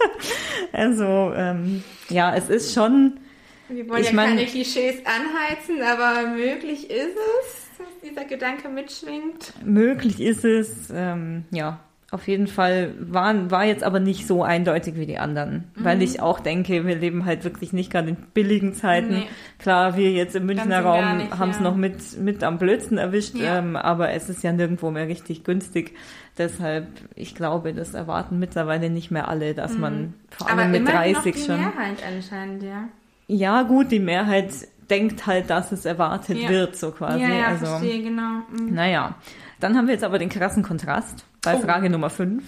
also 0.71 1.33
ähm, 1.35 1.83
ja, 2.09 2.33
es 2.33 2.49
ist 2.49 2.73
schon. 2.73 3.19
Wir 3.67 3.89
wollen 3.89 4.03
ja 4.03 4.13
mein, 4.13 4.29
keine 4.29 4.45
Klischees 4.45 5.01
anheizen, 5.05 5.81
aber 5.81 6.29
möglich 6.29 6.89
ist 6.89 7.17
es, 7.17 7.67
dass 7.77 7.99
dieser 8.09 8.23
Gedanke 8.23 8.69
mitschwingt. 8.69 9.53
Möglich 9.65 10.21
ist 10.21 10.45
es, 10.45 10.89
ähm, 10.93 11.43
ja. 11.51 11.79
Auf 12.13 12.27
jeden 12.27 12.45
Fall 12.45 12.93
war, 12.99 13.49
war 13.49 13.65
jetzt 13.65 13.83
aber 13.83 13.99
nicht 13.99 14.27
so 14.27 14.43
eindeutig 14.43 14.97
wie 14.97 15.07
die 15.07 15.17
anderen, 15.17 15.63
mhm. 15.73 15.83
weil 15.83 16.03
ich 16.03 16.21
auch 16.21 16.39
denke, 16.39 16.85
wir 16.85 16.95
leben 16.95 17.25
halt 17.25 17.43
wirklich 17.43 17.73
nicht 17.73 17.91
gerade 17.91 18.09
in 18.09 18.17
billigen 18.35 18.75
Zeiten. 18.75 19.13
Nee. 19.15 19.27
Klar, 19.57 19.97
wir 19.97 20.11
jetzt 20.11 20.35
im 20.35 20.45
Münchner 20.45 20.81
Raum 20.81 21.31
haben 21.31 21.49
es 21.49 21.57
ja. 21.57 21.63
noch 21.63 21.75
mit, 21.75 22.19
mit 22.19 22.43
am 22.43 22.59
blödsten 22.59 22.99
erwischt, 22.99 23.33
ja. 23.33 23.57
ähm, 23.57 23.75
aber 23.75 24.11
es 24.11 24.29
ist 24.29 24.43
ja 24.43 24.51
nirgendwo 24.51 24.91
mehr 24.91 25.07
richtig 25.07 25.43
günstig. 25.43 25.95
Deshalb, 26.37 26.85
ich 27.15 27.33
glaube, 27.33 27.73
das 27.73 27.95
erwarten 27.95 28.37
mittlerweile 28.37 28.91
nicht 28.91 29.09
mehr 29.09 29.27
alle, 29.27 29.55
dass 29.55 29.73
mhm. 29.73 29.81
man 29.81 30.13
vor 30.29 30.51
allem 30.51 30.59
aber 30.59 30.69
mit 30.69 30.87
30 30.87 31.15
noch 31.15 31.23
die 31.23 31.39
schon. 31.39 31.57
Mehrheit 31.57 31.97
anscheinend, 32.07 32.61
ja. 32.61 32.89
Ja, 33.25 33.63
gut, 33.63 33.91
die 33.91 33.99
Mehrheit 33.99 34.51
denkt 34.87 35.25
halt, 35.25 35.49
dass 35.49 35.71
es 35.71 35.83
erwartet 35.83 36.37
ja. 36.37 36.49
wird, 36.49 36.75
so 36.75 36.91
quasi. 36.91 37.23
Ja, 37.23 37.29
ja 37.29 37.47
also, 37.47 37.65
verstehe, 37.65 38.03
genau. 38.03 38.43
Mhm. 38.51 38.71
Naja, 38.71 39.15
dann 39.59 39.75
haben 39.75 39.87
wir 39.87 39.95
jetzt 39.95 40.03
aber 40.03 40.19
den 40.19 40.29
krassen 40.29 40.61
Kontrast 40.61 41.25
bei 41.43 41.55
oh. 41.55 41.59
Frage 41.59 41.89
Nummer 41.89 42.09
5. 42.09 42.43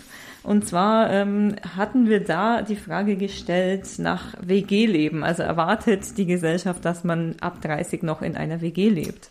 Und 0.45 0.67
zwar 0.67 1.09
ähm, 1.11 1.55
hatten 1.75 2.07
wir 2.07 2.23
da 2.23 2.61
die 2.61 2.75
Frage 2.75 3.15
gestellt 3.15 3.87
nach 3.97 4.35
WG-Leben. 4.41 5.23
Also 5.23 5.41
erwartet 5.41 6.17
die 6.17 6.25
Gesellschaft, 6.25 6.85
dass 6.85 7.03
man 7.03 7.35
ab 7.41 7.61
30 7.61 8.03
noch 8.03 8.21
in 8.21 8.37
einer 8.37 8.61
WG 8.61 8.89
lebt? 8.89 9.29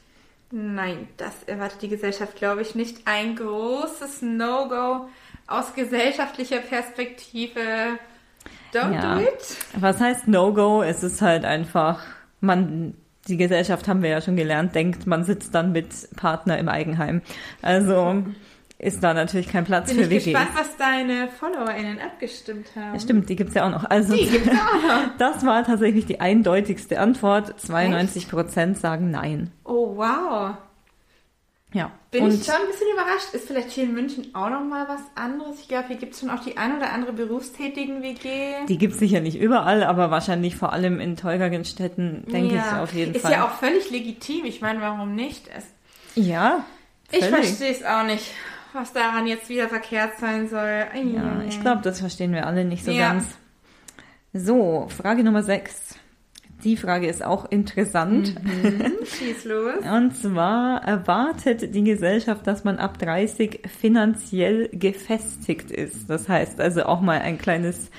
Nein, 0.51 1.09
das 1.17 1.45
erwartet 1.47 1.83
die 1.83 1.89
Gesellschaft, 1.89 2.37
glaube 2.37 2.63
ich, 2.63 2.75
nicht. 2.75 3.07
Ein 3.07 3.37
großes 3.37 4.23
No-Go 4.23 5.09
aus 5.47 5.75
gesellschaftlicher 5.75 6.59
Perspektive. 6.59 7.61
Don't 8.73 8.95
ja. 8.95 9.15
do 9.15 9.21
it. 9.21 9.57
Was 9.79 10.01
heißt 10.01 10.27
No-Go? 10.27 10.83
Es 10.83 11.05
ist 11.05 11.23
halt 11.23 11.45
einfach, 11.45 12.03
man, 12.41 12.95
die 13.29 13.37
Gesellschaft 13.37 13.87
haben 13.87 14.03
wir 14.03 14.11
ja 14.11 14.21
schon 14.21 14.37
gelernt, 14.37 14.75
denkt, 14.75 15.07
man 15.07 15.23
sitzt 15.23 15.55
dann 15.55 15.71
mit 15.71 15.89
Partner 16.17 16.59
im 16.59 16.69
Eigenheim. 16.69 17.23
Also 17.63 18.25
ist 18.79 19.03
da 19.03 19.15
natürlich 19.15 19.49
kein 19.49 19.65
Platz 19.65 19.89
Bin 19.89 19.97
für 19.97 20.11
WGs. 20.11 20.27
Ich 20.27 20.33
bin 20.33 20.43
gespannt, 20.43 20.59
was 20.59 20.77
deine 20.77 21.29
FollowerInnen 21.29 22.01
abgestimmt 22.01 22.67
haben. 22.75 22.95
Ja, 22.95 23.01
stimmt, 23.01 23.29
die 23.29 23.37
gibt's 23.37 23.55
ja 23.55 23.67
auch 23.67 23.71
noch. 23.71 23.89
Also, 23.89 24.15
die 24.15 24.27
gibt's 24.27 24.49
auch 24.49 24.83
noch. 24.83 25.05
Das 25.19 25.47
war 25.47 25.65
tatsächlich 25.65 26.07
die 26.07 26.21
eindeutigste 26.21 26.99
Antwort. 26.99 27.59
92 27.61 28.29
Prozent 28.29 28.79
sagen 28.79 29.11
Nein. 29.11 29.53
Oh, 29.65 29.97
wow. 29.97 30.57
Ja. 31.73 31.91
Bin 32.13 32.29
ich 32.29 32.45
schon 32.45 32.55
ein 32.55 32.67
bisschen 32.69 32.87
überrascht. 32.93 33.33
Ist 33.33 33.49
vielleicht 33.49 33.71
hier 33.71 33.85
in 33.85 33.95
München 33.95 34.35
auch 34.35 34.49
noch 34.49 34.63
mal 34.65 34.87
was 34.89 35.01
anderes? 35.17 35.61
Ich 35.61 35.69
glaube, 35.69 35.89
hier 35.89 35.97
gibt 35.97 36.15
es 36.15 36.21
schon 36.21 36.31
auch 36.31 36.41
die 36.41 36.57
ein 36.57 36.77
oder 36.77 36.93
andere 36.93 37.13
berufstätigen 37.13 38.03
WG. 38.03 38.67
Die 38.69 38.79
gibt 38.79 38.95
es 38.95 39.01
sicher 39.01 39.21
nicht 39.21 39.39
überall, 39.39 39.83
aber 39.83 40.11
wahrscheinlich 40.11 40.57
vor 40.57 40.73
allem 40.73 41.01
in 41.01 41.17
teureren 41.17 41.65
Städten, 41.65 42.25
denke 42.31 42.55
ja. 42.55 42.65
ich 42.67 42.79
auf 42.79 42.93
jeden 42.93 43.15
ist 43.15 43.23
Fall. 43.23 43.33
Ist 43.33 43.37
ja 43.39 43.45
auch 43.45 43.55
völlig 43.55 43.91
legitim. 43.91 44.45
Ich 44.45 44.61
meine, 44.61 44.81
warum 44.81 45.17
nicht? 45.17 45.49
Es 45.57 45.65
ja. 46.15 46.65
Völlig. 47.09 47.25
Ich 47.25 47.35
verstehe 47.35 47.71
es 47.73 47.85
auch 47.85 48.05
nicht 48.05 48.31
was 48.75 48.93
daran 48.93 49.27
jetzt 49.27 49.49
wieder 49.49 49.69
verkehrt 49.69 50.19
sein 50.19 50.49
soll. 50.49 50.87
Ja, 50.95 51.43
ich 51.47 51.61
glaube, 51.61 51.83
das 51.83 52.01
verstehen 52.01 52.33
wir 52.33 52.47
alle 52.47 52.65
nicht 52.65 52.85
so 52.85 52.91
ja. 52.91 53.13
ganz. 53.13 53.27
So, 54.33 54.89
Frage 54.89 55.23
Nummer 55.23 55.43
6. 55.43 55.97
Die 56.65 56.77
Frage 56.77 57.07
ist 57.07 57.23
auch 57.23 57.45
interessant. 57.51 58.35
Mhm. 58.43 58.93
Schieß 59.05 59.45
los. 59.45 59.75
Und 59.93 60.17
zwar 60.17 60.83
erwartet 60.83 61.75
die 61.75 61.85
Gesellschaft, 61.85 62.47
dass 62.47 62.65
man 62.65 62.79
ab 62.79 62.99
30 62.99 63.69
finanziell 63.69 64.71
gefestigt 64.73 65.71
ist. 65.71 66.09
Das 66.09 66.29
heißt 66.29 66.61
also 66.61 66.85
auch 66.85 67.01
mal 67.01 67.21
ein 67.21 67.39
kleines 67.39 67.91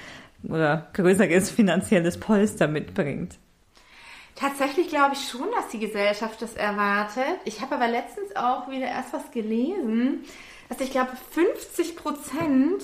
oder 0.43 0.87
größeres 0.93 1.51
finanzielles 1.51 2.19
Polster 2.19 2.67
mitbringt. 2.67 3.37
Tatsächlich 4.35 4.89
glaube 4.89 5.13
ich 5.13 5.29
schon, 5.29 5.47
dass 5.55 5.69
die 5.69 5.79
Gesellschaft 5.79 6.41
das 6.41 6.55
erwartet. 6.55 7.39
Ich 7.45 7.61
habe 7.61 7.75
aber 7.75 7.87
letztens 7.87 8.35
auch 8.35 8.69
wieder 8.69 8.87
erst 8.87 9.13
was 9.13 9.31
gelesen, 9.31 10.25
dass 10.69 10.79
ich 10.81 10.91
glaube 10.91 11.11
50 11.31 11.95
Prozent 11.95 12.83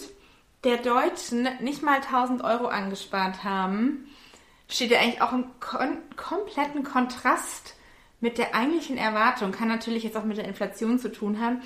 der 0.63 0.77
Deutschen 0.77 1.47
nicht 1.61 1.81
mal 1.83 1.95
1000 1.95 2.43
Euro 2.43 2.67
angespart 2.67 3.43
haben, 3.43 4.07
steht 4.67 4.91
ja 4.91 4.99
eigentlich 4.99 5.21
auch 5.21 5.33
im 5.33 5.45
kon 5.59 5.97
kompletten 6.15 6.83
Kontrast 6.83 7.75
mit 8.19 8.37
der 8.37 8.53
eigentlichen 8.53 8.97
Erwartung. 8.97 9.51
Kann 9.51 9.67
natürlich 9.67 10.03
jetzt 10.03 10.15
auch 10.15 10.23
mit 10.23 10.37
der 10.37 10.45
Inflation 10.45 10.99
zu 10.99 11.11
tun 11.11 11.39
haben. 11.41 11.61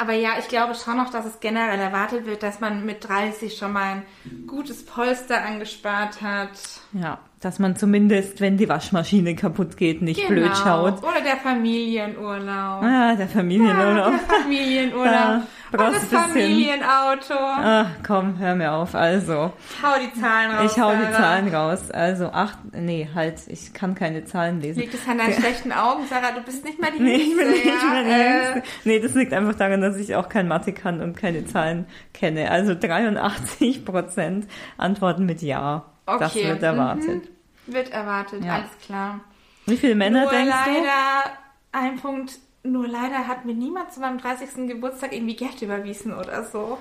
Aber 0.00 0.12
ja, 0.12 0.30
ich 0.38 0.46
glaube 0.48 0.74
schon 0.74 0.96
noch, 0.96 1.10
dass 1.10 1.26
es 1.26 1.40
generell 1.40 1.78
erwartet 1.78 2.24
wird, 2.24 2.42
dass 2.42 2.60
man 2.60 2.86
mit 2.86 3.06
30 3.06 3.58
schon 3.58 3.72
mal 3.72 4.04
ein 4.24 4.46
gutes 4.46 4.86
Polster 4.86 5.44
angespart 5.44 6.22
hat. 6.22 6.50
Ja, 6.92 7.18
dass 7.40 7.58
man 7.58 7.76
zumindest, 7.76 8.40
wenn 8.40 8.56
die 8.56 8.68
Waschmaschine 8.68 9.34
kaputt 9.34 9.76
geht, 9.76 10.00
nicht 10.00 10.20
Genau. 10.20 10.30
blöd 10.30 10.56
schaut. 10.56 11.02
Oder 11.02 11.20
der 11.20 11.36
Familienurlaub. 11.36 12.82
Ah, 12.82 13.14
der 13.16 13.28
Familienurlaub. 13.28 14.12
Ja, 14.12 14.18
der 14.18 14.18
Familienurlaub. 14.20 15.42
Ja, 15.72 15.76
brauchst 15.78 16.12
das. 16.12 16.22
Familienauto. 16.22 17.34
Ach, 17.38 17.86
komm, 18.06 18.38
hör 18.38 18.54
mir 18.54 18.72
auf. 18.72 18.94
Also, 18.94 19.52
Hau 19.82 19.94
die 20.00 20.20
Zahlen 20.20 20.50
raus. 20.52 20.72
ich 20.72 20.80
hau 20.82 20.92
die. 20.94 21.12
Zahlen 21.12 21.54
raus. 21.54 21.90
Also, 21.90 22.26
acht, 22.30 22.58
nee, 22.72 23.08
halt, 23.14 23.40
ich 23.48 23.72
kann 23.74 23.94
keine 23.94 24.24
Zahlen 24.24 24.60
lesen. 24.60 24.80
Liegt 24.80 24.94
es 24.94 25.06
an 25.08 25.18
deinen 25.18 25.32
schlechten 25.38 25.72
Augen, 25.72 26.06
Sarah? 26.06 26.32
Du 26.32 26.42
bist 26.42 26.64
nicht 26.64 26.80
mal 26.80 26.90
die 26.90 27.02
Nee, 27.02 27.14
ich 27.16 27.36
bin 27.36 27.46
Jüngste, 27.46 27.68
nicht 27.68 27.82
ja? 27.82 27.90
mehr 27.90 28.04
die 28.04 28.10
Äh, 28.10 28.34
Jüngste. 28.54 28.62
Nee, 28.84 29.00
das 29.00 29.14
liegt 29.14 29.32
einfach 29.32 29.54
daran, 29.54 29.80
dass 29.80 29.96
ich 29.96 30.14
auch 30.16 30.28
kein 30.28 30.48
Mathe 30.48 30.72
kann 30.72 31.00
und 31.02 31.16
keine 31.16 31.44
Zahlen 31.46 31.86
kenne. 32.14 32.50
Also 32.50 32.74
83 32.74 33.84
Prozent 33.84 34.46
antworten 34.76 35.26
mit 35.26 35.42
Ja. 35.42 35.84
Das 36.06 36.34
Okay, 36.34 36.48
wird 36.48 36.62
erwartet. 36.62 37.28
Mhm. 37.66 37.74
Wird 37.74 37.92
erwartet, 37.92 38.42
Ja. 38.42 38.54
alles 38.54 38.70
klar. 38.82 39.20
Wie 39.66 39.76
viele 39.76 39.94
Männer 39.94 40.22
nur 40.22 40.30
denkst 40.30 40.54
leider, 40.66 41.32
ein 41.72 41.96
Punkt, 42.00 42.38
nur 42.64 42.86
leider 42.88 43.26
hat 43.28 43.44
mir 43.44 43.54
niemand 43.54 43.92
zu 43.92 44.00
meinem 44.00 44.18
30. 44.18 44.68
Geburtstag 44.68 45.12
irgendwie 45.12 45.36
Geld 45.36 45.60
überwiesen 45.62 46.12
oder 46.14 46.44
so. 46.44 46.78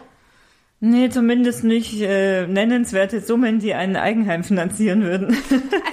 Nee, 0.79 1.09
zumindest 1.09 1.63
nicht 1.63 1.99
äh, 2.01 2.45
nennenswerte 2.45 3.19
Summen, 3.19 3.57
die 3.57 3.73
ein 3.73 3.95
Eigenheim 3.95 4.43
finanzieren 4.43 5.03
würden. 5.03 5.27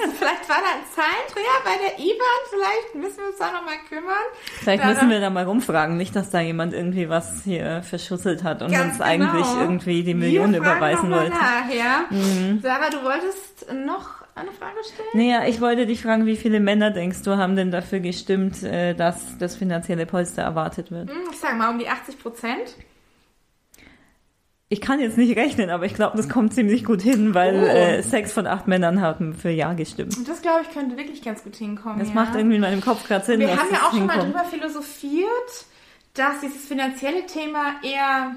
Also 0.05 0.17
vielleicht 0.19 0.49
war 0.49 0.57
da 0.57 0.71
ein 0.77 0.85
Zahlendreher 0.95 1.61
bei 1.65 1.77
der 1.87 1.99
IBAN, 1.99 2.43
vielleicht 2.51 2.95
müssen 2.95 3.19
wir 3.19 3.27
uns 3.29 3.39
da 3.39 3.53
nochmal 3.53 3.75
kümmern. 3.89 4.15
Vielleicht 4.61 4.83
Da- 4.83 4.89
müssen 4.89 5.11
wir 5.11 5.21
da 5.21 5.31
mal 5.31 5.45
rumfragen, 5.45 5.97
nicht, 5.97 6.15
dass 6.17 6.31
da 6.31 6.41
jemand 6.41 6.73
irgendwie 6.75 7.09
was 7.09 7.43
hier 7.45 7.83
verschusselt 7.83 8.43
hat 8.45 8.63
und 8.63 8.69
uns 8.79 9.01
eigentlich 9.01 9.47
genau. 9.47 9.61
irgendwie 9.61 10.03
die 10.03 10.15
Million 10.15 10.53
Wir 10.53 10.63
fragen 10.63 10.77
überweisen 10.79 11.11
wollte. 11.11 11.31
Nach, 11.31 11.69
ja? 11.71 12.05
Sarah, 12.63 12.91
du 12.91 13.03
wolltest 13.03 13.67
noch 13.87 14.24
eine 14.35 14.53
Frage 14.53 14.77
stellen? 14.85 15.09
Naja, 15.15 15.47
ich 15.47 15.61
wollte 15.61 15.87
dich 15.87 16.03
fragen, 16.03 16.27
wie 16.27 16.37
viele 16.37 16.61
Männer 16.61 16.91
denkst 16.91 17.23
du 17.23 17.37
haben 17.37 17.57
denn 17.57 17.71
dafür 17.71 18.01
gestimmt, 18.01 18.63
äh, 18.63 18.95
dass 18.95 19.39
das 19.39 19.57
finanzielle 19.57 20.07
Polster 20.07 20.43
erwartet 20.43 20.91
wird? 20.91 21.11
Hm, 21.11 21.17
Ich 21.31 21.39
sag 21.39 21.57
mal 21.57 21.71
um 21.71 21.79
die 21.79 21.89
80 21.89 22.19
Prozent. 22.19 22.75
Ich 24.71 24.81
kann 24.81 24.99
jetzt 24.99 25.19
nicht 25.19 25.37
rechnen, 25.37 25.71
aber 25.71 25.85
ich 25.85 25.95
glaube, 25.95 26.17
das 26.17 26.29
kommt 26.29 26.53
ziemlich 26.55 26.85
gut 26.85 27.01
hin, 27.03 27.35
weil 27.35 27.55
Oh. 27.55 27.67
äh, 27.67 28.03
sechs 28.03 28.33
von 28.33 28.47
acht 28.47 28.67
Männern 28.67 29.01
haben 29.01 29.35
für 29.35 29.51
Ja 29.51 29.73
gestimmt. 29.75 30.17
Und 30.17 30.27
das, 30.27 30.43
glaube 30.43 30.63
ich, 30.63 30.71
könnte 30.75 30.97
wirklich 30.97 31.23
ganz 31.23 31.45
gut 31.45 31.55
hinkommen. 31.55 31.99
Das 32.01 32.09
ja. 32.09 32.15
macht 32.15 32.35
irgendwie 32.35 32.57
in 32.57 32.63
meinem 32.63 32.81
Kopf 32.81 33.07
gerade 33.07 33.25
Sinn, 33.25 33.41
Wir 33.41 33.57
haben 33.57 33.69
ja 33.71 33.79
auch 33.87 33.91
schon 33.93 34.07
mal 34.07 34.15
hinkommt. 34.15 34.35
drüber 34.35 34.45
philosophiert, 34.49 35.67
dass 36.15 36.41
dieses 36.41 36.65
finanzielle 36.67 37.27
Thema 37.27 37.75
eher, 37.85 38.35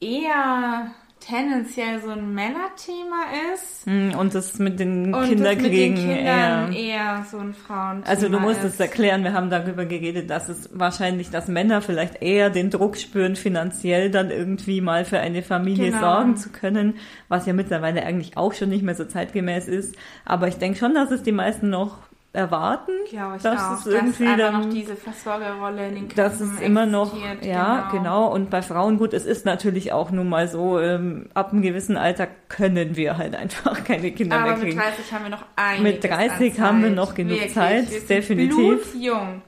eher 0.00 0.92
tendenziell 1.26 2.00
so 2.00 2.10
ein 2.10 2.34
Männerthema 2.34 3.24
ist. 3.54 3.86
Hm, 3.86 4.14
Und 4.18 4.34
das 4.34 4.58
mit 4.58 4.78
den 4.80 5.14
Und 5.14 5.24
Kinderkriegen 5.28 5.94
das 5.94 6.04
mit 6.04 6.16
den 6.16 6.16
Kindern 6.16 6.72
eher. 6.72 6.78
eher 7.18 7.26
so 7.30 7.38
ein 7.38 7.54
Frauenthema 7.54 8.06
Also 8.08 8.28
du 8.28 8.38
musst 8.40 8.58
ist. 8.64 8.74
es 8.74 8.80
erklären, 8.80 9.24
wir 9.24 9.32
haben 9.32 9.50
darüber 9.50 9.84
geredet, 9.84 10.30
dass 10.30 10.48
es 10.48 10.68
wahrscheinlich, 10.72 11.30
dass 11.30 11.48
Männer 11.48 11.82
vielleicht 11.82 12.22
eher 12.22 12.50
den 12.50 12.70
Druck 12.70 12.96
spüren, 12.96 13.36
finanziell 13.36 14.10
dann 14.10 14.30
irgendwie 14.30 14.80
mal 14.80 15.04
für 15.04 15.18
eine 15.20 15.42
Familie 15.42 15.90
Genau. 15.90 16.00
sorgen 16.00 16.36
zu 16.36 16.50
können, 16.50 16.94
was 17.28 17.46
ja 17.46 17.52
mittlerweile 17.52 18.04
eigentlich 18.04 18.36
auch 18.36 18.52
schon 18.54 18.68
nicht 18.68 18.82
mehr 18.82 18.94
so 18.94 19.04
zeitgemäß 19.04 19.68
ist. 19.68 19.96
Aber 20.24 20.48
ich 20.48 20.56
denke 20.56 20.78
schon, 20.78 20.94
dass 20.94 21.10
es 21.10 21.22
die 21.22 21.32
meisten 21.32 21.70
noch 21.70 21.98
erwarten, 22.34 22.92
Glaube 23.10 23.36
ich 23.36 23.42
dass 23.42 23.60
auch, 23.60 23.78
es 23.78 23.86
irgendwie 23.86 24.24
dass 24.24 24.36
dann 24.38 24.62
noch 24.62 24.70
diese 24.70 24.96
Versorgerrolle 24.96 25.88
in 25.88 25.94
den 25.94 26.08
Das 26.08 26.38
Köpfen 26.38 26.54
ist 26.54 26.62
immer 26.62 26.86
noch, 26.86 27.14
ja, 27.42 27.90
genau. 27.90 28.32
Und 28.32 28.48
bei 28.48 28.62
Frauen, 28.62 28.96
gut, 28.96 29.12
es 29.12 29.26
ist 29.26 29.44
natürlich 29.44 29.92
auch 29.92 30.10
nun 30.10 30.30
mal 30.30 30.48
so, 30.48 30.80
ähm, 30.80 31.28
ab 31.34 31.52
einem 31.52 31.60
gewissen 31.60 31.98
Alter 31.98 32.28
können 32.48 32.96
wir 32.96 33.18
halt 33.18 33.36
einfach 33.36 33.84
keine 33.84 34.12
Kinder 34.12 34.36
Aber 34.36 34.46
mehr 34.46 34.56
mit 34.56 34.62
kriegen. 34.64 34.78
30 34.80 35.12
haben 35.12 35.24
wir 35.24 35.30
noch 35.30 35.44
einiges 35.56 35.92
Mit 35.92 36.04
30 36.04 36.58
an 36.58 36.66
haben 36.66 36.82
wir 36.82 36.90
noch 36.90 37.14
genug 37.14 37.36
Wirklich, 37.36 37.52
Zeit, 37.52 38.08
definitiv. 38.08 38.92
Blutjung. 38.92 39.42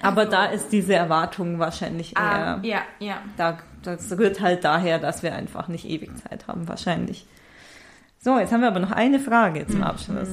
Aber 0.00 0.20
Also, 0.20 0.30
da 0.30 0.44
ist 0.46 0.68
diese 0.70 0.94
Erwartung 0.94 1.58
wahrscheinlich 1.58 2.16
ah, 2.16 2.60
eher, 2.62 2.70
ja, 2.70 2.82
ja. 3.00 3.16
da, 3.36 3.58
das 3.82 4.16
rührt 4.16 4.40
halt 4.40 4.62
daher, 4.62 5.00
dass 5.00 5.24
wir 5.24 5.34
einfach 5.34 5.66
nicht 5.66 5.88
ewig 5.88 6.10
Zeit 6.22 6.46
haben, 6.46 6.68
wahrscheinlich. 6.68 7.26
So, 8.28 8.38
jetzt 8.38 8.52
haben 8.52 8.60
wir 8.60 8.68
aber 8.68 8.80
noch 8.80 8.90
eine 8.90 9.20
Frage 9.20 9.66
zum 9.66 9.82
Abschluss. 9.82 10.28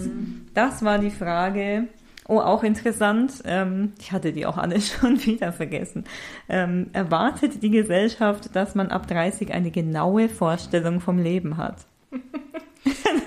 Das 0.54 0.84
war 0.84 0.98
die 0.98 1.12
Frage, 1.12 1.88
oh, 2.28 2.42
auch 2.42 2.62
interessant, 2.62 3.32
ähm, 3.46 3.94
ich 3.98 4.12
hatte 4.12 4.34
die 4.34 4.46
auch 4.46 4.58
alle 4.58 4.82
schon 4.82 5.24
wieder 5.26 5.54
vergessen. 5.54 6.04
Ähm, 6.50 6.90
erwartet 6.92 7.64
die 7.64 7.70
Gesellschaft, 7.70 8.54
dass 8.54 8.76
man 8.76 8.90
ab 8.92 9.08
30 9.08 9.54
eine 9.54 9.72
genaue 9.72 10.28
Vorstellung 10.28 11.00
vom 11.00 11.20
Leben 11.20 11.56
hat? 11.56 11.78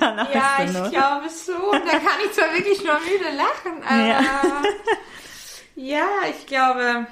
Ja, 0.01 0.59
ich 0.65 0.71
glaube 0.71 1.27
schon. 1.29 1.73
Da 1.73 1.99
kann 1.99 2.21
ich 2.25 2.33
zwar 2.33 2.55
wirklich 2.55 2.85
nur 2.85 2.95
müde 3.01 3.37
lachen, 3.37 3.83
aber 3.83 4.63
ja, 5.75 6.07
ich 6.31 6.47
glaube, 6.47 7.07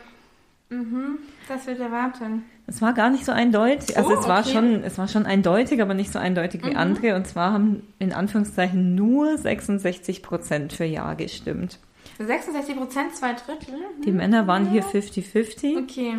mhm, 0.69 1.19
das 1.49 1.67
wird 1.67 1.81
erwarten. 1.81 2.45
Es 2.69 2.83
war 2.83 2.95
gar 2.95 3.11
nicht 3.11 3.25
so 3.25 3.33
eindeutig. 3.33 3.97
Also 3.97 4.11
Oh, 4.11 4.19
es 4.19 4.27
war 4.29 4.41
okay. 4.41 4.53
schon, 4.53 4.83
es 4.83 4.99
war 4.99 5.07
schon 5.07 5.25
eindeutig, 5.25 5.81
aber 5.81 5.95
nicht 5.95 6.13
so 6.13 6.19
eindeutig 6.19 6.65
wie 6.65 6.75
andere. 6.75 7.15
Und 7.15 7.27
zwar 7.27 7.53
haben 7.53 7.83
in 7.99 8.13
Anführungszeichen 8.13 8.95
nur 8.95 9.39
66 9.39 10.23
Prozent 10.23 10.73
für 10.73 10.85
Ja 10.85 11.15
gestimmt. 11.15 11.79
66 12.19 12.77
Prozent, 12.77 13.15
zwei 13.15 13.35
Drittel. 13.35 13.75
Die 14.05 14.11
Männer 14.13 14.47
waren 14.47 14.69
hier 14.71 14.83
50-50. 14.83 15.83
Okay. 15.85 16.15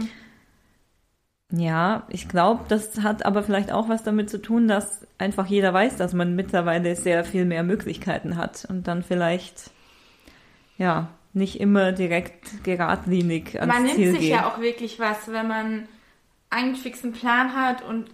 Ja, 1.52 2.04
ich 2.10 2.28
glaube, 2.28 2.66
das 2.68 3.00
hat 3.02 3.26
aber 3.26 3.42
vielleicht 3.42 3.72
auch 3.72 3.88
was 3.88 4.04
damit 4.04 4.30
zu 4.30 4.42
tun, 4.42 4.68
dass 4.68 5.08
einfach 5.18 5.48
jeder 5.48 5.74
weiß, 5.74 5.96
dass 5.96 6.14
man 6.14 6.36
mittlerweile 6.36 6.96
sehr 6.96 7.24
viel 7.24 7.46
mehr 7.46 7.64
Möglichkeiten 7.64 8.36
hat 8.36 8.66
und 8.70 8.88
dann 8.88 9.02
vielleicht, 9.02 9.72
ja, 10.78 11.10
nicht 11.34 11.60
immer 11.62 11.94
direkt 11.94 12.64
geradlinig 12.66 13.60
ans 13.60 13.74
Man 13.74 13.84
nimmt 13.84 13.96
Ziel 13.96 14.12
sich 14.12 14.20
geht. 14.22 14.30
ja 14.32 14.48
auch 14.50 14.60
wirklich 14.60 15.00
was, 15.00 15.32
wenn 15.32 15.48
man 15.48 15.88
einen 16.50 16.76
fixen 16.76 17.14
Plan 17.14 17.56
hat 17.56 17.84
und 17.84 18.06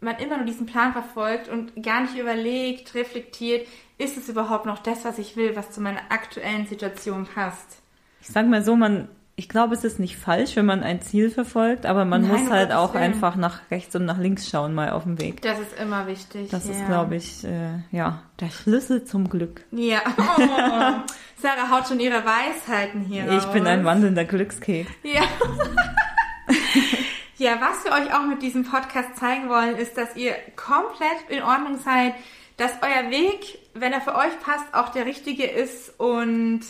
man 0.00 0.16
immer 0.16 0.36
nur 0.36 0.46
diesen 0.46 0.66
Plan 0.66 0.92
verfolgt 0.92 1.48
und 1.48 1.82
gar 1.82 2.02
nicht 2.02 2.16
überlegt, 2.16 2.94
reflektiert, 2.94 3.66
ist 3.98 4.16
es 4.16 4.28
überhaupt 4.28 4.64
noch 4.66 4.78
das, 4.78 5.04
was 5.04 5.18
ich 5.18 5.36
will, 5.36 5.56
was 5.56 5.70
zu 5.72 5.80
meiner 5.80 6.00
aktuellen 6.08 6.66
Situation 6.66 7.26
passt. 7.26 7.82
Ich 8.22 8.28
sag 8.28 8.48
mal 8.48 8.62
so, 8.62 8.76
man, 8.76 9.08
ich 9.36 9.48
glaube, 9.48 9.74
es 9.74 9.84
ist 9.84 9.98
nicht 9.98 10.16
falsch, 10.16 10.56
wenn 10.56 10.64
man 10.64 10.82
ein 10.82 11.02
Ziel 11.02 11.30
verfolgt, 11.30 11.84
aber 11.84 12.06
man 12.06 12.22
Nein, 12.22 12.30
muss 12.30 12.50
halt 12.50 12.72
auch 12.72 12.94
einfach 12.94 13.36
nach 13.36 13.70
rechts 13.70 13.94
und 13.94 14.06
nach 14.06 14.18
links 14.18 14.48
schauen 14.48 14.74
mal 14.74 14.90
auf 14.90 15.02
dem 15.02 15.20
Weg. 15.20 15.42
Das 15.42 15.58
ist 15.58 15.78
immer 15.78 16.06
wichtig. 16.06 16.48
Das 16.50 16.66
ja. 16.66 16.72
ist, 16.72 16.86
glaube 16.86 17.16
ich, 17.16 17.44
äh, 17.44 17.80
ja, 17.90 18.22
der 18.40 18.50
Schlüssel 18.50 19.04
zum 19.04 19.28
Glück. 19.28 19.62
Ja. 19.70 20.00
Oh. 20.16 21.12
Sarah 21.42 21.70
haut 21.70 21.88
schon 21.88 22.00
ihre 22.00 22.22
Weisheiten 22.22 23.00
hier 23.00 23.30
Ich 23.32 23.44
bin 23.46 23.66
ein 23.66 23.78
raus. 23.78 23.86
wandelnder 23.86 24.24
Glückskeks. 24.26 24.90
Ja. 25.02 25.22
ja, 27.40 27.58
was 27.60 27.84
wir 27.84 27.92
euch 27.92 28.14
auch 28.14 28.26
mit 28.26 28.42
diesem 28.42 28.64
Podcast 28.64 29.16
zeigen 29.16 29.48
wollen, 29.48 29.76
ist, 29.76 29.96
dass 29.96 30.14
ihr 30.14 30.34
komplett 30.56 31.28
in 31.28 31.42
Ordnung 31.42 31.78
seid, 31.78 32.14
dass 32.56 32.72
euer 32.82 33.10
Weg, 33.10 33.58
wenn 33.72 33.92
er 33.92 34.02
für 34.02 34.14
euch 34.14 34.38
passt, 34.40 34.74
auch 34.74 34.90
der 34.90 35.06
richtige 35.06 35.46
ist. 35.46 35.98
Und 35.98 36.60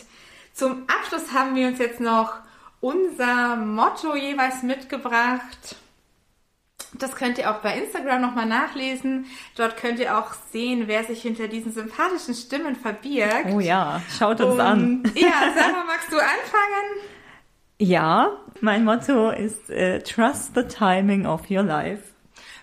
zum 0.55 0.85
Abschluss 0.87 1.33
haben 1.33 1.57
wir 1.57 1.67
uns 1.67 1.81
jetzt 1.81 2.01
noch 2.01 2.35
unser 2.81 3.57
Motto 3.57 4.15
jeweils 4.15 4.63
mitgebracht. 4.63 5.77
Das 6.95 7.15
könnt 7.17 7.39
ihr 7.39 7.51
auch 7.51 7.59
bei 7.59 7.77
Instagram 7.77 8.23
nochmal 8.23 8.47
nachlesen. 8.47 9.27
Dort 9.57 9.77
könnt 9.77 9.99
ihr 9.99 10.19
auch 10.19 10.35
sehen, 10.53 10.85
wer 10.87 11.05
sich 11.05 11.23
hinter 11.23 11.49
diesen 11.49 11.73
sympathischen 11.73 12.35
Stimmen 12.35 12.77
verbirgt. 12.77 13.47
Oh 13.53 13.61
ja, 13.61 14.01
schaut 14.19 14.41
uns 14.41 14.59
an. 14.59 15.03
Und, 15.05 15.19
ja, 15.19 15.53
Sarah, 15.55 15.85
magst 15.85 16.13
du 16.13 16.17
anfangen? 16.17 17.01
Ja, 17.83 18.33
mein 18.61 18.85
Motto 18.85 19.31
ist 19.31 19.71
äh, 19.71 20.01
Trust 20.01 20.55
the 20.55 20.65
timing 20.65 21.25
of 21.25 21.51
your 21.51 21.63
life. 21.63 22.03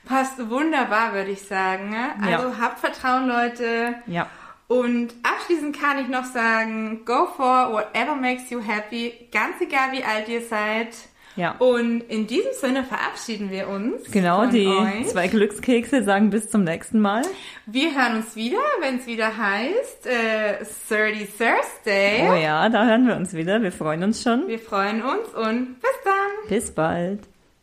Passt 0.06 0.38
wunderbar, 0.50 1.12
würde 1.14 1.32
ich 1.32 1.42
sagen. 1.42 1.90
ne? 1.90 2.12
Also 2.24 2.50
Ja. 2.50 2.58
habt 2.62 2.80
Vertrauen, 2.80 3.28
Leute. 3.28 3.96
Ja. 4.06 4.28
Und 4.68 5.16
abschließend 5.24 5.76
kann 5.82 5.98
ich 5.98 6.08
noch 6.08 6.24
sagen, 6.26 7.04
go 7.04 7.26
for 7.36 7.72
whatever 7.74 8.16
makes 8.16 8.50
you 8.52 8.62
happy, 8.62 9.28
ganz 9.32 9.60
egal 9.60 9.92
wie 9.92 10.04
alt 10.04 10.30
ihr 10.30 10.42
seid. 10.42 10.90
Ja. 11.38 11.52
Und 11.60 12.02
in 12.02 12.28
diesem 12.28 12.52
Sinne 12.54 12.84
verabschieden 12.84 13.52
wir 13.52 13.70
uns. 13.70 14.12
Genau, 14.12 14.48
die 14.48 14.68
euch. 14.68 15.08
zwei 15.08 15.28
Glückskekse 15.28 16.04
sagen 16.04 16.30
bis 16.30 16.50
zum 16.50 16.64
nächsten 16.64 17.00
Mal. 17.00 17.22
Wir 17.68 17.96
hören 17.96 18.18
uns 18.18 18.36
wieder, 18.36 18.58
wenn 18.82 18.98
es 18.98 19.06
wieder 19.06 19.38
heißt 19.38 20.08
äh, 20.08 20.66
30 20.90 21.30
Thursday. 21.30 22.30
Oh 22.30 22.36
ja, 22.36 22.68
da 22.70 22.86
hören 22.88 23.08
wir 23.08 23.16
uns 23.16 23.34
wieder. 23.34 23.62
Wir 23.62 23.72
freuen 23.72 24.04
uns 24.04 24.24
schon. 24.24 24.48
Wir 24.48 24.60
freuen 24.60 25.02
uns 25.04 25.30
und 25.30 25.80
bis 25.80 25.92
dann. 26.04 26.50
Bis 26.50 26.72
bald. 26.72 27.22